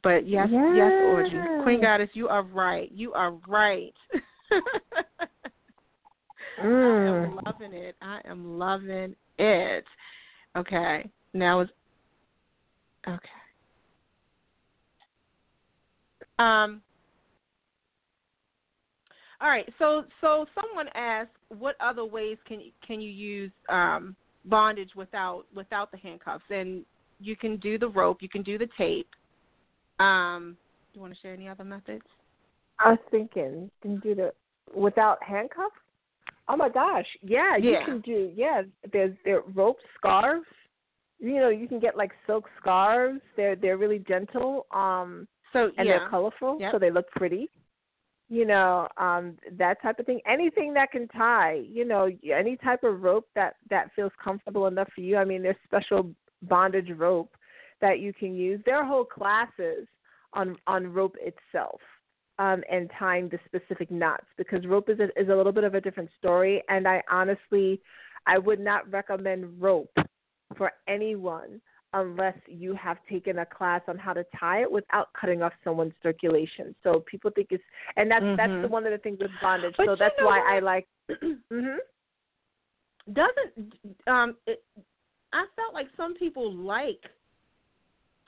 [0.04, 1.34] But yes, yes, Audrey.
[1.34, 1.64] Yeah.
[1.64, 2.92] Queen Goddess, you are right.
[2.92, 3.94] You are right.
[6.60, 7.08] I Mm.
[7.08, 7.96] am loving it.
[8.02, 9.86] I am loving it.
[10.58, 11.10] Okay.
[11.34, 11.70] Now is
[13.08, 13.30] okay.
[16.38, 16.82] Um
[19.42, 24.16] all right, so so someone asked, what other ways can you, can you use um,
[24.46, 26.44] bondage without without the handcuffs?
[26.50, 26.84] And
[27.20, 29.08] you can do the rope, you can do the tape.
[30.00, 30.58] Um,
[30.92, 32.04] do you want to share any other methods?
[32.80, 34.34] I was thinking, you can do the
[34.74, 35.76] without handcuffs?
[36.48, 37.86] Oh my gosh, yeah, you Yeah.
[37.86, 38.32] can do.
[38.36, 40.48] Yeah, there's there rope scarves.
[41.20, 43.22] You know, you can get like silk scarves.
[43.36, 46.72] They're they're really gentle, um, So and yeah, they're colorful, Yep.
[46.72, 47.50] so they look pretty.
[48.30, 50.22] You know, um, that type of thing.
[50.28, 51.64] Anything that can tie.
[51.68, 55.18] You know, any type of rope that that feels comfortable enough for you.
[55.18, 56.12] I mean, there's special
[56.44, 57.36] bondage rope
[57.82, 58.62] that you can use.
[58.66, 59.88] There are whole classes
[60.34, 61.80] on on rope itself
[62.40, 65.76] um, and tying the specific knots because rope is a, is a little bit of
[65.76, 66.64] a different story.
[66.70, 67.82] And I honestly,
[68.26, 69.96] I would not recommend rope
[70.58, 71.62] for anyone
[71.94, 75.94] unless you have taken a class on how to tie it without cutting off someone's
[76.04, 76.76] circulation.
[76.84, 77.64] So people think it's,
[77.96, 78.62] and that's that's Mhm.
[78.64, 79.76] the one of the things with bondage.
[79.78, 80.48] But so that's why what?
[80.48, 80.88] I like.
[81.50, 81.78] hmm
[83.14, 83.74] doesn't
[84.06, 84.64] um it,
[85.34, 87.04] I felt like some people like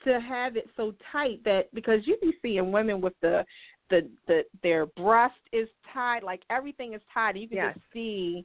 [0.04, 3.44] to have it so tight that because you be seeing women with the
[3.90, 7.74] the the their breast is tied, like everything is tied, and you can Yes.
[7.74, 8.44] just see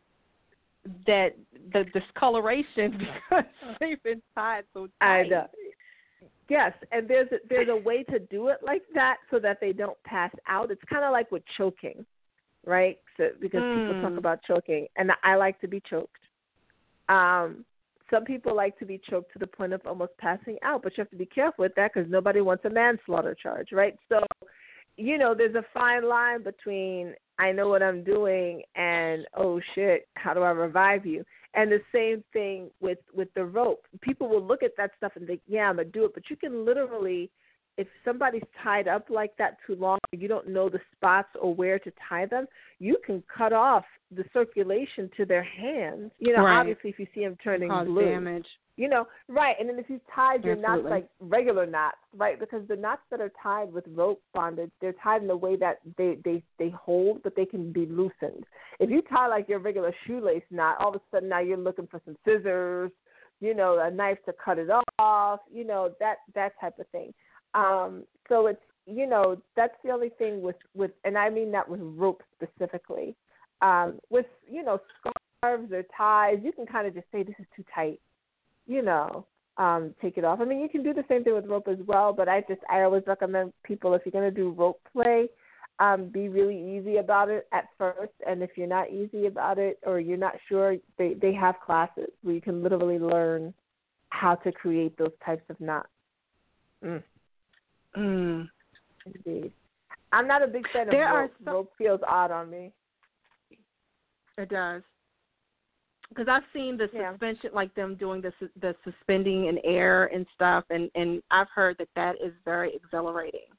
[1.05, 1.35] that
[1.73, 3.45] the discoloration because
[3.79, 5.21] they've been tied so tight.
[5.23, 5.47] And uh,
[6.49, 9.73] yes, and there's a, there's a way to do it like that so that they
[9.73, 10.71] don't pass out.
[10.71, 12.05] It's kind of like with choking,
[12.65, 12.97] right?
[13.17, 14.17] So because people talk Mm.
[14.17, 16.17] about choking, and I like to be choked.
[17.09, 17.65] Um,
[18.09, 21.01] some people like to be choked to the point of almost passing out, but you
[21.01, 23.95] have to be careful with that because nobody wants a manslaughter charge, right?
[24.07, 24.23] So,
[24.95, 30.07] you know, there's a fine line between I know what I'm doing and oh shit,
[30.15, 31.23] how do I revive you?
[31.53, 33.85] And the same thing with with the rope.
[34.01, 36.35] People will look at that stuff and think, yeah, I'm gonna do it, but you
[36.35, 37.29] can literally,
[37.77, 41.77] if somebody's tied up like that too long, you don't know the spots or where
[41.79, 42.45] to tie them,
[42.79, 46.11] you can cut off the circulation to their hands.
[46.19, 46.59] You know, Right.
[46.59, 48.47] obviously if you see them turning cause blue, damage.
[48.77, 49.55] you know, right.
[49.59, 52.39] And then if you tied your knots like regular knots, right?
[52.39, 55.79] Because the knots that are tied with rope bondage, they're tied in a way that
[55.97, 58.45] they they they hold, but they can be loosened.
[58.79, 61.87] If you tie like your regular shoelace knot, all of a sudden now you're looking
[61.87, 62.91] for some scissors,
[63.41, 64.69] you know, a knife to cut it
[64.99, 67.13] off, you know, that that type of thing.
[67.57, 71.67] Um, so it's you know that's the only thing with with, and I mean that
[71.67, 73.15] with rope specifically.
[73.61, 74.79] Um, with you know
[75.41, 77.99] scarves or ties, you can kind of just say this is too tight
[78.67, 79.25] you know,
[79.57, 80.39] um, take it off.
[80.41, 82.61] I mean, you can do the same thing with rope as well, but I just
[82.69, 85.27] I always recommend people if you're going to do rope play,
[85.79, 89.79] um, be really easy about it at first, and if you're not easy about it
[89.83, 93.53] or you're not sure, they they have classes where you can literally learn
[94.09, 95.89] how to create those types of knots.
[96.83, 97.01] Mm.
[97.97, 98.47] Mm.
[99.05, 99.51] Indeed.
[100.11, 101.31] I'm not a big fan There of are rope.
[101.43, 102.71] some- Rope feels odd on me.
[104.37, 104.83] It does.
[106.09, 107.11] Because I've seen the Yeah.
[107.11, 111.77] suspension, like them doing the the suspending in air and stuff, and and I've heard
[111.79, 113.49] that that is very exhilarating.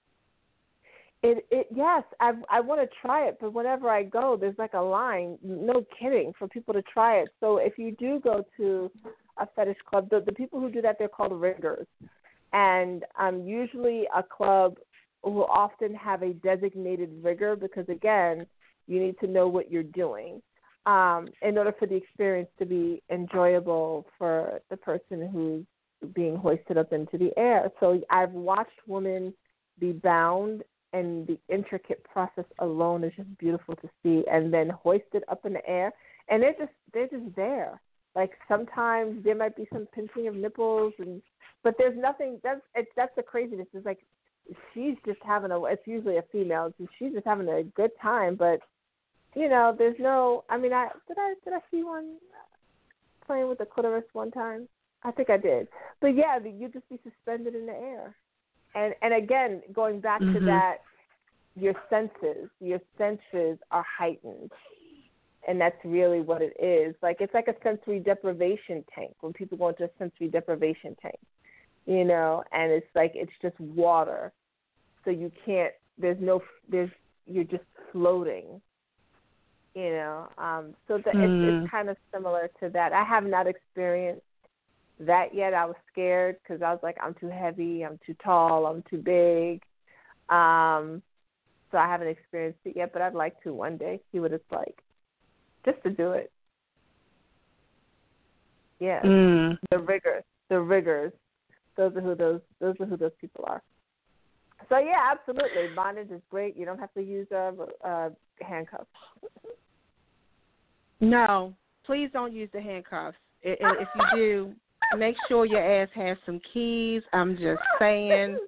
[1.23, 4.73] It it yes, I I want to try it, but whenever I go, there's like
[4.75, 7.29] a line, no kidding, for people to try it.
[7.41, 8.91] So if you do go to
[9.37, 11.87] a fetish club, the the people who do that they're called riggers,
[12.53, 14.77] and um usually a club
[15.23, 18.47] will often have a designated rigger because again,
[18.87, 20.41] you need to know what you're doing.
[20.87, 25.65] Um, in order for the experience to be enjoyable for the person who's
[26.15, 27.71] being hoisted up into the air.
[27.79, 29.35] So I've watched women
[29.79, 30.63] be bound
[30.95, 35.53] and the intricate process alone is just beautiful to see and then hoisted up in
[35.53, 35.93] the air
[36.29, 37.81] and they're just they're just there
[38.15, 41.21] like sometimes there might be some pinching of nipples and
[41.65, 44.01] but there's nothing that's it's that's the craziness it's like
[44.73, 48.35] she's just having a it's usually a female so she's just having a good time
[48.37, 48.61] but
[49.35, 52.17] you know there's no i mean i did i did i see one
[53.29, 54.67] playing with the clitoris one time?
[55.05, 55.69] I think i did.
[56.01, 58.17] But yeah you just be suspended in the air.
[58.75, 60.47] And and again going back to Mhm.
[60.47, 60.79] that
[61.55, 64.51] your senses your senses are heightened.
[65.47, 66.97] And that's really what it is.
[67.01, 71.19] Like it's like a sensory deprivation tank when people go into a sensory deprivation tank
[71.89, 74.33] you know and it's like it's just water
[75.05, 76.91] so you can't there's no there's
[77.27, 78.61] you're just floating
[79.75, 81.49] you know um so that it's, Hmm.
[81.49, 84.23] it's kind of similar to that i have not experienced
[85.01, 85.55] that yet.
[85.55, 88.99] I was scared because I was like, I'm too heavy, I'm too tall, I'm too
[88.99, 89.63] big.
[90.29, 91.03] Um,
[91.71, 94.51] so I haven't experienced it yet, but I'd like to one day see what it's
[94.51, 94.77] like,
[95.65, 96.33] just to do it.
[98.81, 99.59] Yeah, Mm.
[99.71, 101.13] the riggers, the riggers.
[101.79, 103.63] Those are who those those are who those people are.
[104.69, 106.57] So yeah, absolutely, bondage is great.
[106.57, 107.53] You don't have to use a,
[107.85, 108.11] a
[108.43, 108.87] handcuffs.
[111.01, 111.55] No,
[111.87, 113.17] please don't use the handcuffs.
[113.43, 114.53] If you do,
[114.99, 117.03] make sure your ass has some keys.
[117.13, 118.39] I'm just saying.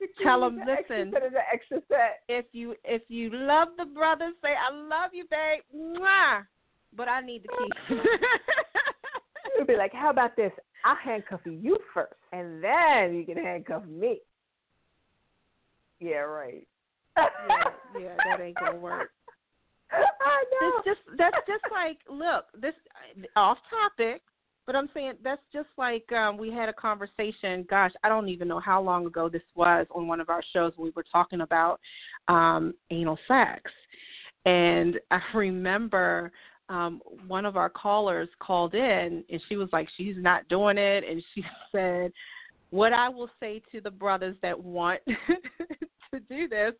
[0.00, 1.10] the Tell them, listen.
[1.10, 1.20] the
[1.52, 2.22] extra set.
[2.30, 5.60] If you if you love the brother, say I love you, babe.
[5.76, 6.46] Mwah.
[6.96, 7.98] But I need the keys.
[9.58, 10.52] You'll be like, how about this?
[10.84, 14.20] I'll handcuff you first, and then you can handcuff me.
[15.98, 16.66] Yeah, right.
[17.16, 17.24] yeah,
[17.98, 19.10] yeah, that ain't gonna work.
[19.92, 20.72] I know.
[20.78, 22.74] It's just that's just like look this
[23.36, 24.22] off topic,
[24.66, 27.64] but I'm saying that's just like um, we had a conversation.
[27.70, 30.72] Gosh, I don't even know how long ago this was on one of our shows.
[30.76, 31.80] We were talking about
[32.28, 33.62] um, anal sex,
[34.44, 36.32] and I remember
[36.68, 41.04] um, one of our callers called in, and she was like, she's not doing it,
[41.08, 41.42] and she
[41.72, 42.12] said,
[42.70, 46.72] "What I will say to the brothers that want to do this."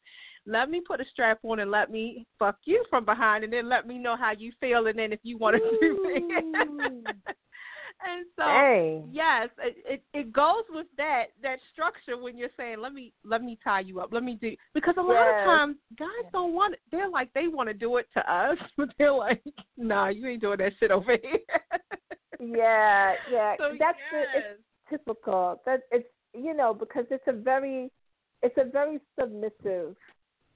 [0.47, 3.69] let me put a strap on and let me fuck you from behind and then
[3.69, 7.17] let me know how you feel and then if you want to do it.
[8.05, 9.09] and so Dang.
[9.13, 13.43] yes, it, it it goes with that that structure when you're saying let me let
[13.43, 15.35] me tie you up, let me do because a lot Yes.
[15.41, 16.81] of times guys don't want it.
[16.91, 19.43] They're like they want to do it to us, but they're like,
[19.77, 21.39] nah, you ain't doing that shit over here.
[22.41, 23.57] Yeah, yeah.
[23.59, 25.61] so That's the, it's typical.
[25.67, 27.91] That it's you know because it's a very
[28.43, 29.97] it's a very submissive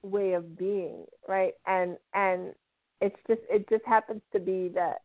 [0.03, 1.53] way of being, right?
[1.67, 2.53] And and
[3.01, 5.01] it's just it just happens to be that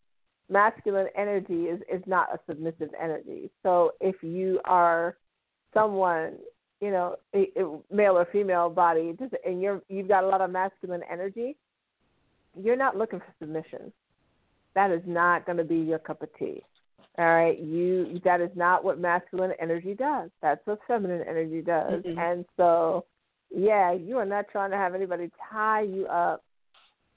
[0.49, 3.51] masculine energy is is not a submissive energy.
[3.63, 5.17] So if you are
[5.73, 6.35] someone
[6.81, 10.41] you know a, a male or female body just and you're you've got a lot
[10.41, 11.57] of masculine energy
[12.61, 13.93] you're not looking for submission.
[14.75, 16.63] That is not going to be your cup of tea.
[17.19, 17.59] All right?
[17.59, 20.31] You that is not what masculine energy does.
[20.43, 22.03] That's what feminine energy does.
[22.03, 22.19] Mhm.
[22.19, 23.05] and so
[23.51, 26.43] yeah you are not trying to have anybody tie you up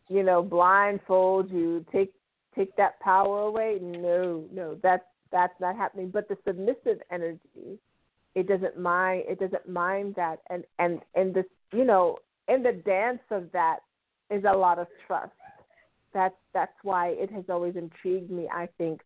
[0.10, 2.14] you know blindfold you take
[2.58, 3.80] take that power away?
[3.82, 6.10] No no that's that's not happening.
[6.10, 7.80] But the submissive energy
[8.36, 10.40] it doesn't mind it doesn't mind that.
[10.50, 13.80] And and and this you know in the dance of that
[14.30, 15.32] is a lot of trust.
[16.14, 19.02] That's that's why it has always intrigued me i think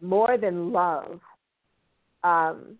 [0.00, 1.20] more than love
[2.24, 2.76] um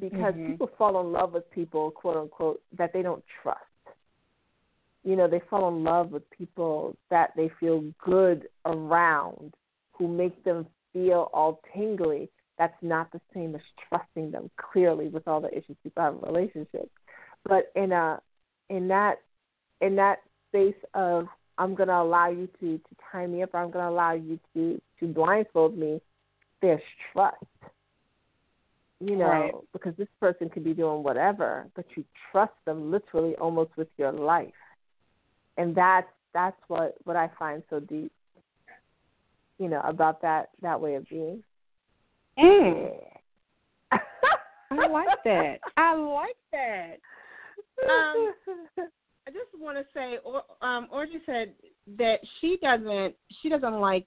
[0.00, 0.46] because Mhm.
[0.46, 3.60] people fall in love with people quote unquote that they don't trust
[5.04, 9.54] you know they fall in love with people that they feel good around
[9.92, 12.28] who make them feel all tingly
[12.58, 16.20] that's not the same as trusting them clearly with all the issues people have in
[16.20, 16.90] relationships
[17.48, 18.20] but in a
[18.70, 19.20] in that
[19.80, 21.26] in that space of
[21.58, 24.12] I'm going to allow you to to tie me up, or I'm going to allow
[24.12, 26.00] you to to blindfold me.
[26.60, 26.80] There's
[27.12, 27.36] trust,
[29.00, 29.54] you know, Right.
[29.72, 34.12] because this person could be doing whatever, but you trust them literally almost with your
[34.12, 34.52] life.
[35.56, 38.12] And that's that's what what I find so deep,
[39.58, 41.42] you know, about that that way of being.
[42.38, 42.90] Mm.
[44.70, 45.60] I like that.
[45.76, 46.96] I like that.
[47.82, 48.34] Um,
[49.26, 51.54] I just want to say, or, um, Audrey said
[51.98, 54.06] that she doesn't she doesn't like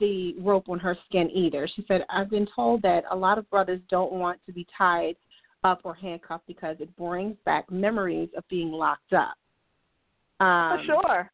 [0.00, 1.68] the rope on her skin either.
[1.74, 5.16] She said, "I've been told that a lot of brothers don't want to be tied
[5.64, 9.36] up or handcuffed because it brings back memories of being locked up."
[10.40, 11.30] Um, For sure.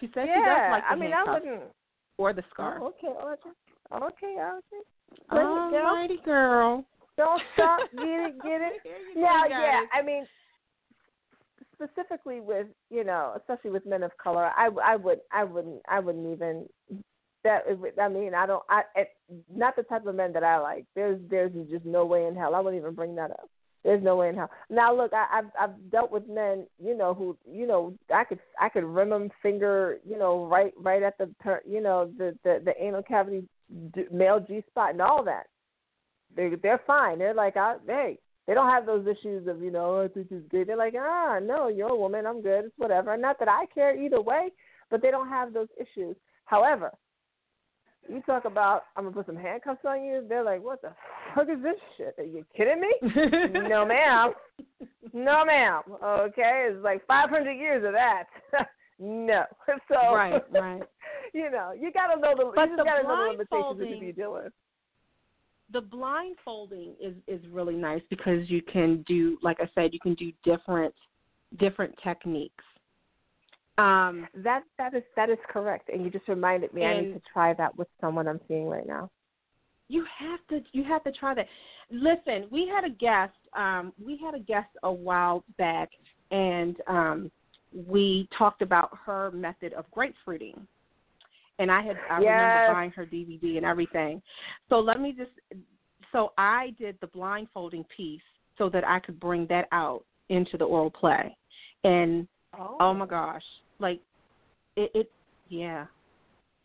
[0.00, 0.34] She said yeah.
[0.34, 1.62] she does like the I mean, I wouldn't.
[2.18, 2.82] or the scarf.
[2.82, 3.52] Oh, okay, Audrey.
[3.92, 4.82] Okay, Audrey.
[5.30, 5.70] Let it go.
[5.72, 6.84] Alrighty, girl.
[7.16, 7.80] Don't stop.
[7.92, 8.42] Get it.
[8.42, 8.80] Get it.
[9.14, 10.26] You go, yeah, I mean,
[11.74, 16.00] specifically with you know, especially with men of color, I, I would, I wouldn't, I
[16.00, 16.66] wouldn't even.
[17.44, 17.62] That
[18.00, 18.62] I mean, I don't.
[18.68, 19.08] I it,
[19.54, 20.84] not the type of men that I like.
[20.94, 22.54] There's, there's just no way in hell.
[22.54, 23.48] I wouldn't even bring that up.
[23.86, 24.50] There's no way in hell.
[24.68, 28.40] Now, look, I, I've, I've dealt with men, you know, who, you know, I could,
[28.60, 31.30] I could rim them finger, you know, right, right at the,
[31.64, 33.44] you know, the, the, the anal cavity,
[34.10, 35.44] male G spot, and all that.
[36.34, 37.20] They, they're fine.
[37.20, 38.18] They're like, I, hey,
[38.48, 40.64] they don't have those issues of you know oh, I think it's gay.
[40.64, 43.16] They're like ah no you're a woman I'm good it's whatever.
[43.16, 44.50] Not that I care either way,
[44.88, 46.14] but they don't have those issues.
[46.44, 46.92] However,
[48.08, 50.24] you talk about I'm gonna put some handcuffs on you.
[50.28, 50.92] They're like what the
[51.36, 52.14] fuck is this shit?
[52.18, 52.92] Are you kidding me?
[53.68, 54.32] no ma'am,
[55.12, 55.82] no ma'am.
[56.02, 58.24] Okay, it's like 500 years of that.
[58.98, 59.44] no,
[59.88, 60.82] so right, right.
[61.34, 64.12] you know you gotta know the But you the gotta know the limitations who you
[64.12, 64.52] deal with.
[65.72, 70.14] the blindfolding is is really nice because you can do like I said, you can
[70.14, 70.94] do different
[71.58, 72.64] different techniques.
[73.78, 76.84] Um That that is that is correct, and you just reminded me.
[76.86, 79.10] I need to try that with someone I'm seeing right now.
[79.88, 81.46] You have to you have to try that.
[81.90, 85.90] Listen, we had a guest um we had a guest a while back
[86.30, 87.30] and um
[87.72, 90.66] we talked about her method of grapefruiting.
[91.58, 92.32] And I had I Yes.
[92.32, 94.22] remember buying her DVD and everything.
[94.68, 95.30] So let me just
[96.12, 98.20] so I did the blindfolding piece
[98.58, 101.36] so that I could bring that out into the oral play.
[101.84, 102.26] And
[102.58, 103.42] Oh, oh my gosh,
[103.78, 104.00] like
[104.76, 105.10] it, it
[105.48, 105.86] yeah.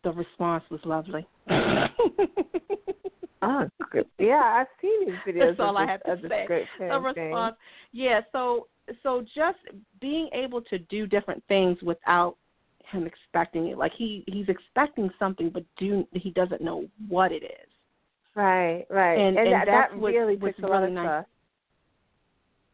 [0.04, 1.26] The response was lovely.
[3.42, 3.64] oh
[4.18, 5.48] yeah, I've seen these videos.
[5.50, 6.66] That's all of I have to say.
[6.78, 7.56] the response.
[7.92, 8.68] Yeah, so
[9.02, 9.58] so just
[10.00, 12.36] being able to do different things without
[12.90, 13.78] him expecting it.
[13.78, 17.68] Like he he's expecting something, but do he doesn't know what it is.
[18.34, 20.92] Right, right, And- and, and that, that's that what- really what's a lot really of
[21.04, 21.24] nice.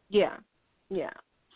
[0.08, 0.36] Yeah,
[0.90, 1.10] yeah.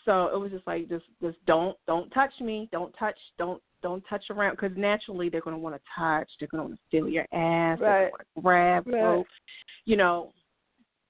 [0.05, 4.03] So it was just like just just don't don't touch me, don't touch, don't don't
[4.09, 6.81] touch around because naturally they're going to want to touch, they're going to want to
[6.91, 8.11] feel your ass, they're Right.
[8.13, 9.03] going to grab, Right.
[9.03, 9.27] rope,
[9.85, 10.33] you know.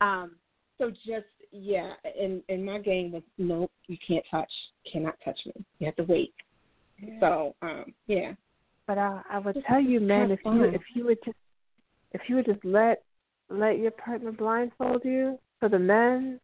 [0.01, 0.37] Um.
[0.79, 4.51] So just yeah, and and my game was nope, you can't touch,
[4.91, 5.53] cannot touch me.
[5.79, 6.35] You have to wait.
[7.20, 8.33] So um yeah.
[8.87, 11.37] But I, I would Just- tell you, man, have if you if you would just
[12.12, 13.03] if you would just let
[13.49, 16.41] let your partner blindfold you for the men,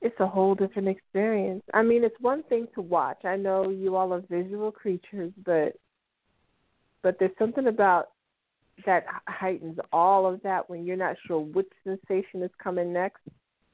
[0.00, 1.62] it's a whole different experience.
[1.74, 3.24] I mean, it's one thing to watch.
[3.24, 5.74] I know you all are visual creatures, but
[7.02, 8.10] but there's something about
[8.86, 13.20] that heightens all of that when you're not sure which sensation is coming next.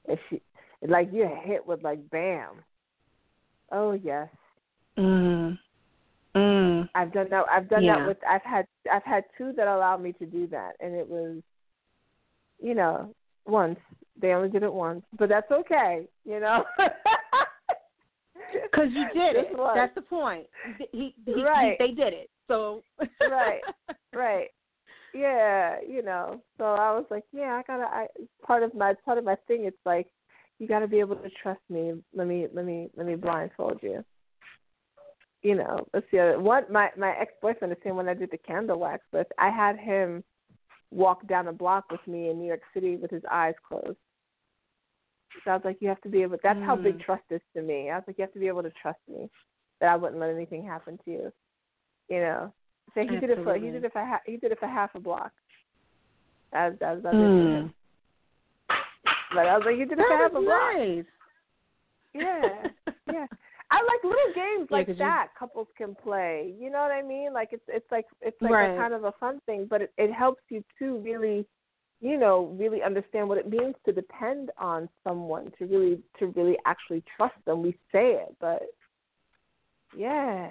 [0.09, 0.41] And she,
[0.87, 2.53] like you're hit with like bam.
[3.71, 4.29] Oh yes.
[4.99, 5.59] Mm.
[6.35, 6.89] Mm.
[6.95, 7.45] I've done that.
[7.51, 7.99] I've done Yeah.
[7.99, 8.19] that with.
[8.29, 8.67] I've had.
[8.91, 11.43] I've had two that allowed me to do that, and it was,
[12.61, 13.15] you know,
[13.47, 13.79] once
[14.21, 16.07] they only did it once, but that's okay.
[16.25, 16.65] You know.
[18.53, 19.47] Because you did it.
[19.75, 20.47] That's the point.
[20.79, 21.77] He, he, he, Right.
[21.79, 22.31] they did it.
[22.49, 22.83] So
[23.21, 23.61] Right.
[24.15, 24.49] right.
[25.13, 26.41] Yeah, you know.
[26.59, 27.85] So I was like, yeah, I gotta.
[27.85, 28.07] I
[28.45, 29.65] part of my part of my thing.
[29.65, 30.09] It's like
[30.59, 31.93] you got to be able to trust me.
[32.15, 34.05] Let me let me let me blindfold you.
[35.43, 36.17] You know, let's see.
[36.19, 39.29] What my my ex boyfriend, the same one I did the candle wax with.
[39.39, 40.25] I had him
[40.91, 43.99] walk down a block with me in New York City with his eyes closed.
[45.45, 46.39] So I was like, you have to be able.
[46.43, 47.05] That's how big Mm.
[47.05, 47.91] trust is to me.
[47.91, 49.29] I was like, you have to be able to trust me
[49.81, 51.33] that I wouldn't let anything happen to you.
[52.09, 52.53] You know.
[52.95, 54.95] So he did it for he did it for ha- he did it for half
[54.95, 55.33] a block.
[56.53, 57.73] As I did mm.
[59.35, 60.75] But I was like, you did it for half a was block.
[60.77, 61.05] nice.
[62.15, 62.69] Yeah,
[63.13, 63.27] yeah.
[63.75, 66.55] I like little games Yeah, like you- that couples can play.
[66.59, 67.33] You know what I mean?
[67.33, 68.75] Like it's it's like it's like Right.
[68.75, 71.47] a kind of a fun thing, but it, it helps you to really,
[72.01, 76.57] you know, really understand what it means to depend on someone to really to really
[76.67, 77.63] actually trust them.
[77.63, 78.63] We say it, but
[79.97, 80.51] yeah.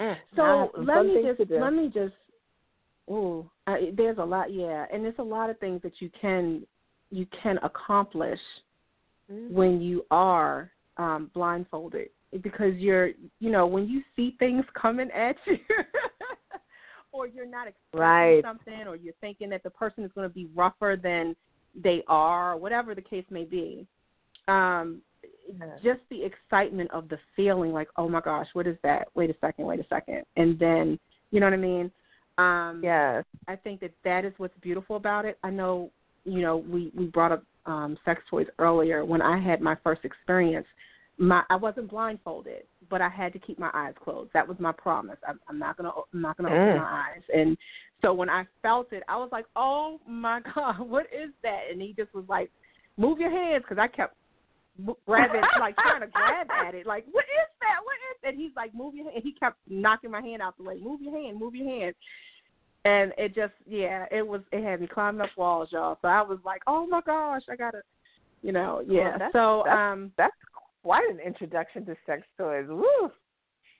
[0.00, 2.14] Mm, So let me just let me just
[3.10, 6.66] ooh, I, there's a lot, yeah, and there's a lot of things that you can
[7.10, 8.40] you can accomplish
[9.32, 9.54] Mm-hmm.
[9.54, 12.08] when you are um blindfolded
[12.42, 15.56] because you're you know when you see things coming at you
[17.12, 18.44] or you're not expecting Right.
[18.44, 21.34] something or you're thinking that the person is going to be rougher than
[21.74, 23.86] they are whatever the case may be
[24.48, 25.00] um
[25.82, 29.34] just the excitement of the feeling like oh my gosh what is that wait a
[29.40, 30.98] second wait a second and then
[31.30, 31.90] you know what i mean
[32.38, 33.24] um Yes.
[33.46, 35.38] I think that that is what's beautiful about it.
[35.42, 35.90] I know,
[36.24, 39.04] you know, we we brought up um sex toys earlier.
[39.04, 40.66] When I had my first experience,
[41.18, 44.30] my I wasn't blindfolded, but I had to keep my eyes closed.
[44.34, 45.18] That was my promise.
[45.26, 46.68] I'm, I'm not gonna I'm not gonna Mm.
[46.68, 47.22] open my eyes.
[47.34, 47.56] And
[48.02, 51.62] so when I felt it, I was like, oh my god, what is that?
[51.70, 52.50] And he just was like,
[52.96, 54.14] move your hands, because I kept
[55.06, 57.78] grabbing, like trying to grab at it, like what is that?
[57.84, 58.32] What is that?
[58.32, 59.16] And he's like, move your hand.
[59.16, 60.78] And he kept knocking my hand out the way.
[60.82, 61.38] Move your hand.
[61.38, 61.94] Move your hand
[62.84, 65.98] and it just yeah it was it had me climbing up walls y'all.
[66.02, 67.82] So i was like oh my gosh i gotta
[68.42, 69.12] you know yeah.
[69.12, 70.34] that's- so that's- um That's
[70.82, 72.66] quite an introduction to sex toys.
[72.68, 73.10] Woo.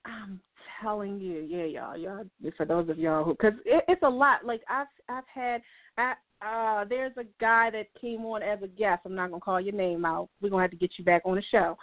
[0.05, 0.39] i'm
[0.81, 2.23] telling you yeah y'all y'all
[2.57, 4.45] for those of y'all who because it, it's a lot.
[4.45, 5.61] Like i've i've had
[5.97, 6.13] I,
[6.45, 9.01] uh there's a guy that came on as a guest.
[9.05, 10.29] I'm not gonna call your name out.
[10.41, 11.77] We're gonna have to get you back on the show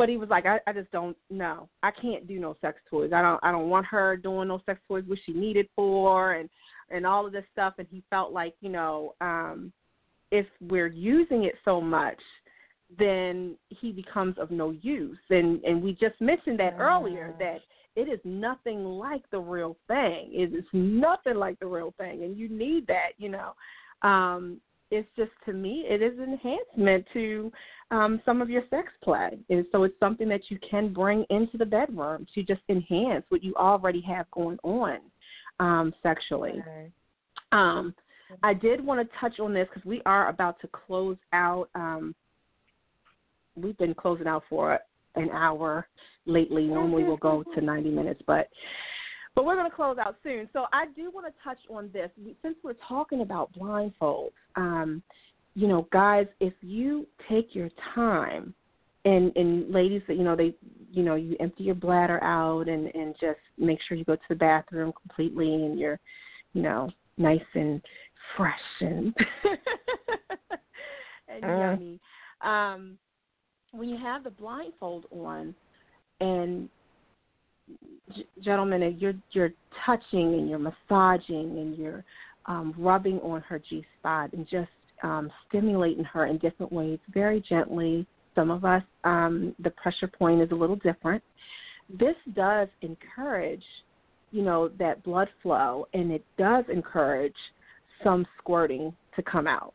[0.00, 1.68] but he was like i i just don't know.
[1.82, 3.12] I can't do no sex toys.
[3.14, 6.48] I don't i don't want her doing no sex toys what she needed for and
[6.90, 7.74] and all of this stuff.
[7.76, 9.70] And he felt like you know um
[10.30, 12.18] if we're using it so much
[12.98, 15.18] then he becomes of no use.
[15.28, 17.58] And and we just mentioned that earlier that
[17.94, 20.30] it is nothing like the real thing.
[20.32, 22.24] It is nothing like the real thing.
[22.24, 23.52] And you need that you know.
[24.00, 27.52] Um it's just to me it is an enhancement to
[27.90, 31.56] um some of your sex play and so it's something that you can bring into
[31.56, 34.98] the bedroom to just enhance what you already have going on
[35.60, 36.62] um sexually
[37.52, 37.94] um,
[38.42, 41.68] I did want to touch on this because we are about to close out.
[41.74, 42.14] Um,
[43.56, 44.78] we've been closing out for
[45.16, 45.88] an hour
[46.26, 46.66] lately.
[46.66, 48.48] Normally we'll go to 90 minutes, but
[49.34, 50.48] but we're going to close out soon.
[50.52, 52.10] So I do want to touch on this
[52.42, 54.32] since we're talking about blindfolds.
[54.56, 55.02] Um,
[55.54, 58.54] you know, guys, if you take your time
[59.04, 60.54] and and ladies you know they
[60.90, 64.22] you know you empty your bladder out and and just make sure you go to
[64.28, 65.98] the bathroom completely and you're
[66.52, 67.80] you know nice and
[68.36, 69.14] fresh and
[71.28, 71.58] and Mm.
[71.58, 72.00] yummy.
[72.42, 72.98] Um,
[73.72, 75.54] when you have the blindfold on,
[76.20, 76.68] and
[78.42, 79.52] gentlemen, you're you're
[79.84, 82.04] touching and you're massaging and you're
[82.46, 84.70] um, rubbing on her G spot and just
[85.02, 88.06] um, stimulating her in different ways, very gently.
[88.34, 91.22] Some of us, um, the pressure point is a little different.
[91.98, 93.64] This does encourage
[94.30, 97.34] you know that blood flow and it does encourage
[98.02, 99.74] some squirting to come out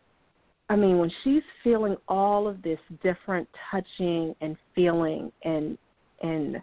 [0.70, 5.78] i mean when she's feeling all of this different touching and feeling and
[6.22, 6.62] and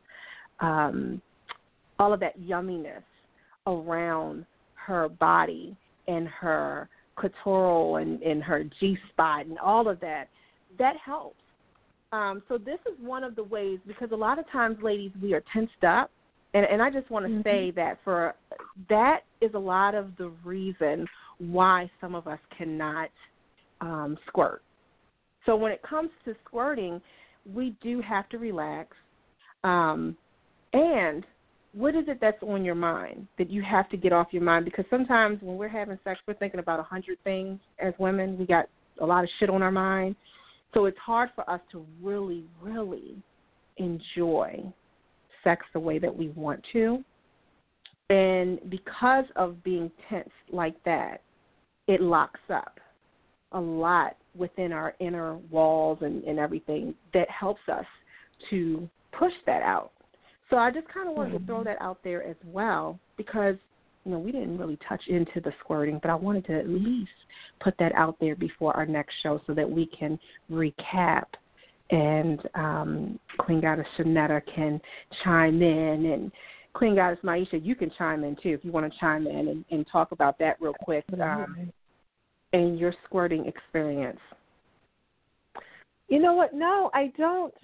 [0.63, 1.21] um
[1.99, 3.03] all of that yumminess
[3.67, 5.77] around her body
[6.09, 10.29] and her clitoral and, and her G spot and all of that,
[10.79, 11.37] that helps.
[12.13, 15.33] Um, so this is one of the ways because a lot of times, ladies, we
[15.35, 16.11] are tensed up,
[16.55, 17.45] and and I just want to Mhm.
[17.45, 18.35] say that for
[18.89, 21.09] that is a lot of the reason
[21.39, 23.11] why some of us cannot
[23.81, 24.63] um, squirt.
[25.47, 27.01] So when it comes to squirting,
[27.53, 28.97] we do have to relax.
[29.65, 30.17] Um,
[30.73, 31.25] and
[31.75, 34.65] what is it that's on your mind that you have to get off your mind?
[34.65, 37.59] Because sometimes when we're having sex, we're thinking about a hundred things.
[37.79, 38.67] As women, we got
[39.01, 40.15] a lot of shit on our mind,
[40.75, 43.17] so it's hard for us to really, really
[43.79, 44.63] enjoy
[45.43, 47.03] sex the way that we want to.
[48.11, 51.23] And because of being tense like that,
[51.89, 52.79] it locks up
[53.53, 57.85] a lot within our inner walls and, and everything that helps us
[58.51, 59.93] to push that out.
[60.53, 63.57] So I just kind of wanted to throw that out there as well because
[64.05, 67.11] you know we didn't really touch into the squirting, but I wanted to at least
[67.61, 70.19] put that out there before our next show so that we can
[70.51, 71.25] recap
[71.91, 74.79] and um, Queen Goddess Shanetta can
[75.25, 76.33] chime in and
[76.75, 79.65] Queen Goddess Maisha, you can chime in too if you want to chime in and,
[79.71, 81.71] and talk about that real quick um,
[82.53, 84.21] and your squirting experience.
[86.09, 86.53] You know what?
[86.55, 87.55] No, I don't.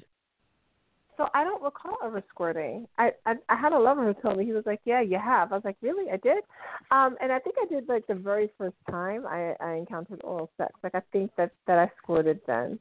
[1.19, 2.87] So I don't recall ever squirting.
[2.97, 5.51] I, I I had a lover who told me he was like, "Yeah, you have."
[5.53, 6.11] I was like, "Really?
[6.11, 6.45] I did."
[6.93, 10.49] Um, and I think I did like the very first time I I encountered oral
[10.57, 10.73] sex.
[10.85, 12.79] Like I think that that I squirted then,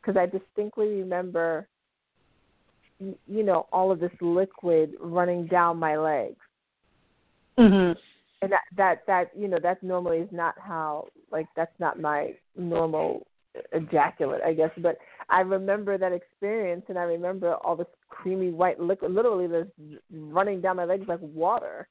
[0.00, 1.68] because I distinctly remember,
[2.98, 6.40] y- you know, all of this liquid running down my legs.
[7.58, 7.96] Mhm.
[8.42, 12.34] and that that that you know that normally is not how like that's not my
[12.56, 13.26] normal
[13.72, 14.70] ejaculate, I guess.
[14.78, 19.66] But I remember that experience, and I remember all this creamy white liquid, literally this
[20.10, 21.88] running down my legs like water.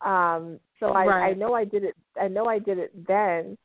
[0.00, 1.30] Um, so I, right.
[1.30, 1.94] I know I did it.
[2.20, 3.56] I know I did it then.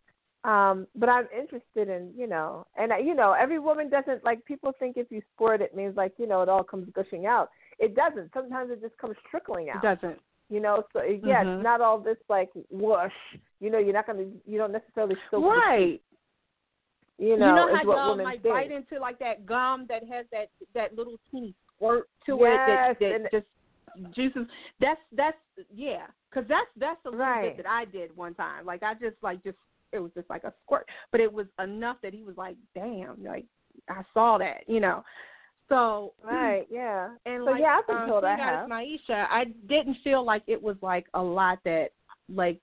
[0.45, 4.45] Um, but I'm interested in, you know, and you know, every woman doesn't like.
[4.45, 7.49] People think if you squirt, it means like, you know, it all comes gushing out.
[7.77, 8.31] It doesn't.
[8.33, 9.83] Sometimes it just comes trickling out.
[9.83, 10.19] It doesn't.
[10.49, 11.57] You know, so yeah, mm-hmm.
[11.57, 13.11] it's not all this like whoosh.
[13.59, 16.01] You know, you're not gonna, you don't necessarily soak right.
[17.19, 18.53] You know, you know how y'all might think.
[18.53, 23.21] bite into like that gum that has that that little teeny squirt to yes, it
[23.21, 24.47] that, that just juices.
[24.79, 25.37] That's that's
[25.75, 27.57] yeah, because that's that's a little Right.
[27.57, 28.65] bit that I did one time.
[28.65, 29.57] Like I just like just
[29.91, 33.23] it was just like a squirt, but it was enough that he was like, damn,
[33.23, 33.45] like
[33.89, 35.03] I saw that, you know.
[35.67, 37.09] So Right, yeah.
[37.25, 38.69] and so like yeah, I've been um, told I have.
[38.69, 41.89] Naisha, I didn't feel like it was like a lot that
[42.33, 42.61] like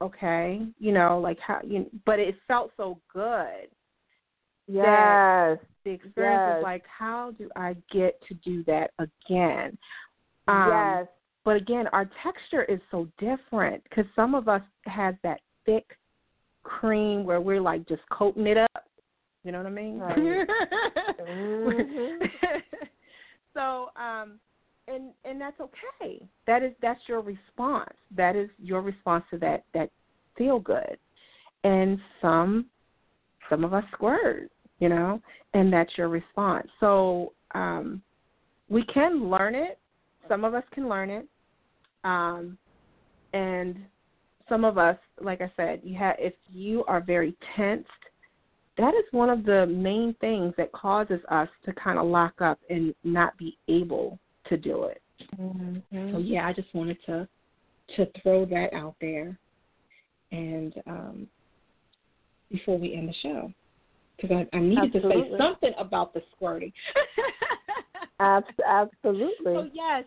[0.00, 3.68] okay, you know, like how you but it felt so good.
[4.66, 5.58] Yes.
[5.84, 6.58] The experience Yes.
[6.58, 9.76] is like how do I get to do that again?
[10.48, 11.06] Um, yes.
[11.44, 15.86] But again, our texture is so different because some of us has that thick
[16.62, 18.84] cream where we're like just coating it up.
[19.42, 19.98] You know what I mean?
[19.98, 20.46] Right.
[21.20, 22.30] Mhm.
[23.54, 24.38] so, um,
[24.90, 26.26] and and that's okay.
[26.46, 27.94] That is that's your response.
[28.16, 29.90] That is your response to that that
[30.36, 30.96] feel good.
[31.64, 32.66] And some
[33.48, 35.20] some of us squirt, you know,
[35.54, 36.68] and that's your response.
[36.80, 38.02] So um,
[38.68, 39.78] we can learn it.
[40.28, 41.26] Some of us can learn it,
[42.04, 42.56] um,
[43.32, 43.76] and
[44.48, 47.88] some of us, like I said, you have if you are very tensed,
[48.78, 52.58] that is one of the main things that causes us to kind of lock up
[52.68, 54.18] and not be able
[54.50, 55.02] to do it.
[55.38, 56.12] Mhm.
[56.12, 57.26] So yeah, I just wanted to
[57.96, 59.36] to throw that out there,
[60.30, 61.28] and um,
[62.50, 63.52] before we end the show,
[64.16, 66.72] because I, I needed to say something about the squirting.
[68.20, 69.32] Absolutely.
[69.44, 70.04] So yes,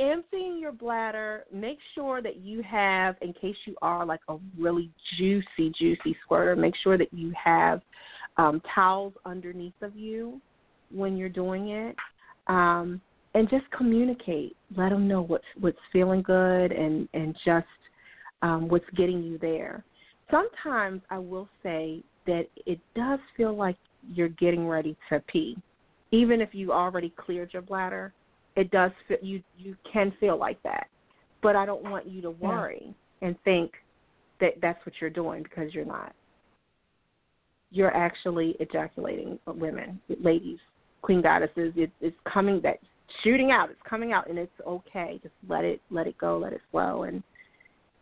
[0.00, 1.44] emptying your bladder.
[1.52, 6.56] Make sure that you have, in case you are like a really juicy, juicy squirter.
[6.56, 7.80] Make sure that you have
[8.36, 10.40] um, towels underneath of you
[10.90, 11.96] when you're doing it,
[12.48, 13.00] um,
[13.34, 14.56] and just communicate.
[14.76, 17.66] Let them know what's what's feeling good and and just
[18.42, 19.84] um, what's getting you there.
[20.30, 23.76] Sometimes I will say that it does feel like
[24.12, 25.56] you're getting ready to pee,
[26.10, 28.12] even if you already cleared your bladder
[28.56, 30.86] it does feel you you can feel like that.
[31.42, 33.72] But i don't want you to worry and think
[34.40, 36.14] that that's what you're doing because you're not.
[37.70, 40.58] You're actually ejaculating women ladies
[41.02, 41.72] queen goddesses.
[41.76, 42.78] It, it's coming that
[43.22, 43.70] shooting out.
[43.70, 45.20] It's coming out and it's okay.
[45.22, 47.22] Just let it let it go let it flow and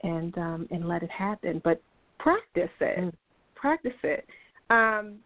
[0.02, 1.60] and um and let it happen.
[1.64, 1.80] But
[2.18, 2.98] practice it.
[2.98, 3.12] Mm.
[3.54, 4.26] practice it.
[4.70, 5.18] Um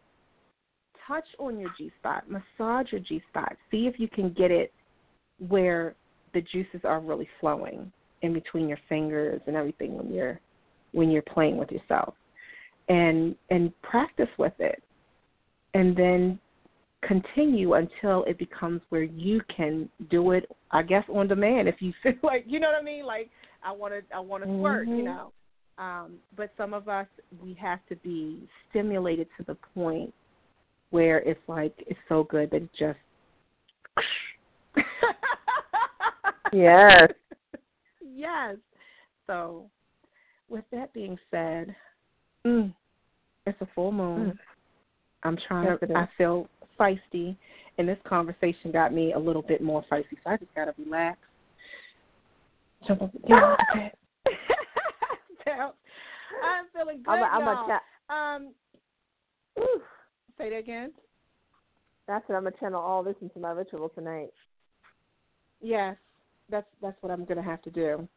[1.07, 4.73] touch on your G spot, massage your G spot, see if you can get it
[5.49, 5.95] where
[6.35, 7.91] the juices are really flowing
[8.23, 10.41] in between your fingers and everything when you're
[10.93, 12.15] when you're playing with yourself.
[12.89, 14.83] And and practice with it.
[15.75, 16.39] And then
[17.07, 21.93] continue until it becomes where you can do it I guess on demand if you
[22.03, 23.05] feel like you know what I mean?
[23.05, 23.31] Like
[23.63, 25.33] I wanna I wanna squirt, you know.
[25.79, 27.07] Um, but some of us
[27.43, 30.13] we have to be stimulated to the point
[30.91, 32.99] where it's like it's so good that it just
[36.53, 37.09] Yes.
[38.01, 38.57] yes.
[39.27, 39.69] So,
[40.49, 41.75] with that being said,
[42.47, 42.73] mm,
[43.47, 44.31] it's a full moon.
[44.31, 44.39] Mm.
[45.25, 45.97] I'm trying Yes, to.
[45.97, 47.37] I feel feisty,
[47.79, 50.17] and this conversation got me a little bit more feisty.
[50.25, 51.19] So I just gotta relax.
[52.87, 53.93] Jump up, get off the bed.
[55.45, 55.73] Down.
[56.43, 57.67] I'm feeling good, I'm a, I'm y'all.
[57.67, 58.53] a cha- um,
[59.59, 59.81] Ooh.
[60.37, 60.93] say that again.
[62.09, 64.31] That's what I'm gonna channel all this into my ritual tonight.
[65.61, 65.97] Yes,
[66.51, 68.09] that's that's what I'm to have to do.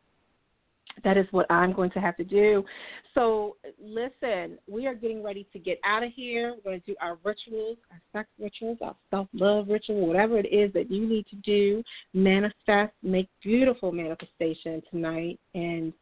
[1.03, 2.65] That is what I'm going to have to do.
[3.13, 6.55] So listen, we are getting ready to get out of here.
[6.55, 10.47] We're going to do our rituals, our sex rituals, our self love ritual, whatever it
[10.51, 11.83] is that you need to do.
[12.13, 15.93] Manifest, make beautiful manifestation tonight, and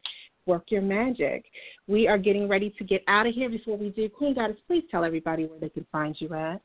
[0.46, 1.44] work your magic.
[1.86, 3.48] We are getting ready to get out of here.
[3.48, 6.60] Before we do, Queen Goddess, please tell everybody where they can find you at.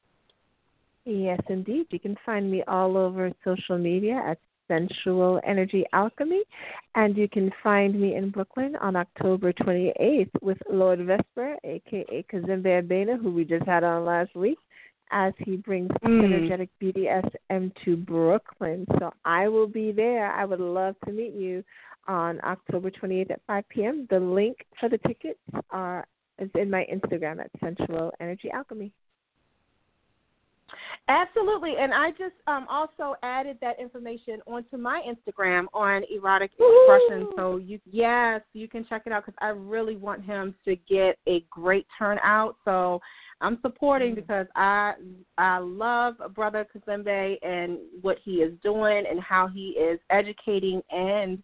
[1.05, 1.87] Yes, indeed.
[1.91, 6.41] You can find me all over social media at Sensual Energy Alchemy,
[6.95, 12.81] and you can find me in Brooklyn on October 28th with Lord Vesper, aka Kazembe
[12.81, 14.57] Abena, who we just had on last week,
[15.11, 16.25] as he brings Mm.
[16.25, 18.85] Energetic BDSM to Brooklyn.
[18.99, 20.31] So I will be there.
[20.31, 21.63] I would love to meet you
[22.07, 24.07] on October 28th at 5 p.m.
[24.09, 26.05] The link for the tickets are
[26.39, 28.91] is in my Instagram at Sensual Energy Alchemy.
[31.07, 37.29] Absolutely, and I just um, also added that information onto my Instagram on erotic expression.
[37.35, 41.17] So you, yes, you can check it out because I really want him to get
[41.27, 42.55] a great turnout.
[42.63, 43.01] So
[43.41, 44.93] I'm supporting because I
[45.37, 51.43] I love Brother Kazembe and what he is doing and how he is educating and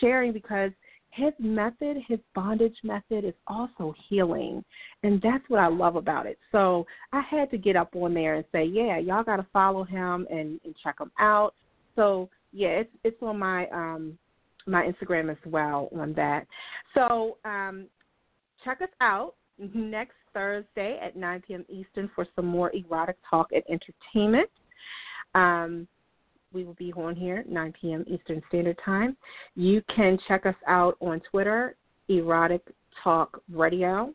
[0.00, 0.72] sharing because
[1.12, 4.64] his method, his bondage method, is also healing,
[5.02, 6.38] and that's what I love about it.
[6.50, 9.84] So I had to get up on there and say, yeah, y'all got to follow
[9.84, 11.54] him and, and check him out.
[11.96, 14.18] So yeah, it's it's on my um
[14.66, 16.46] my Instagram as well on that.
[16.94, 17.86] So um,
[18.64, 19.34] check us out
[19.74, 21.64] next Thursday at 9 p.m.
[21.68, 24.48] Eastern for some more erotic talk and entertainment.
[25.34, 25.88] Um,
[26.52, 28.04] we will be on here 9 p.m.
[28.06, 29.16] Eastern Standard Time.
[29.54, 31.76] You can check us out on Twitter,
[32.08, 32.62] Erotic
[33.02, 34.12] Talk Radio,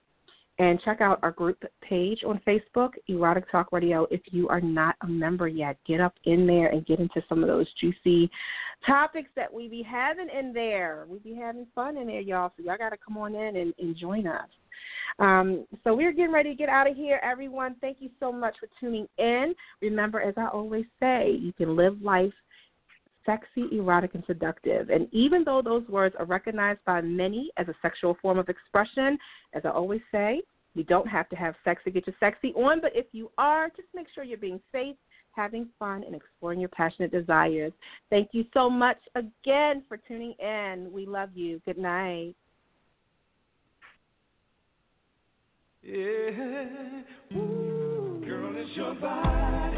[0.59, 4.07] and check out our group page on Facebook, Erotic Talk Radio.
[4.09, 7.43] If you are not a member yet, get up in there and get into some
[7.43, 8.29] of those juicy
[8.85, 11.05] topics that we be having in there.
[11.07, 12.51] We be having fun in there, y'all.
[12.57, 14.47] So y'all got to come on in and, and join us.
[15.19, 17.75] Um, so we're getting ready to get out of here, everyone.
[17.81, 19.55] Thank you so much for tuning in.
[19.81, 22.33] Remember, as I always say, you can live life
[23.25, 24.89] sexy, erotic, and seductive.
[24.89, 29.17] And even though those words are recognized by many as a sexual form of expression,
[29.53, 30.41] as I always say,
[30.73, 33.67] you don't have to have sex to get your sexy on, but if you are,
[33.69, 34.95] just make sure you're being safe,
[35.31, 37.73] having fun, and exploring your passionate desires.
[38.09, 40.89] Thank you so much again for tuning in.
[40.91, 41.61] We love you.
[41.65, 42.35] Good night.
[45.89, 45.95] Yeah.
[47.33, 49.77] Ooh, girl, it's your body.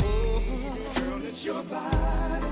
[0.00, 2.49] Oh, girl, it's your body.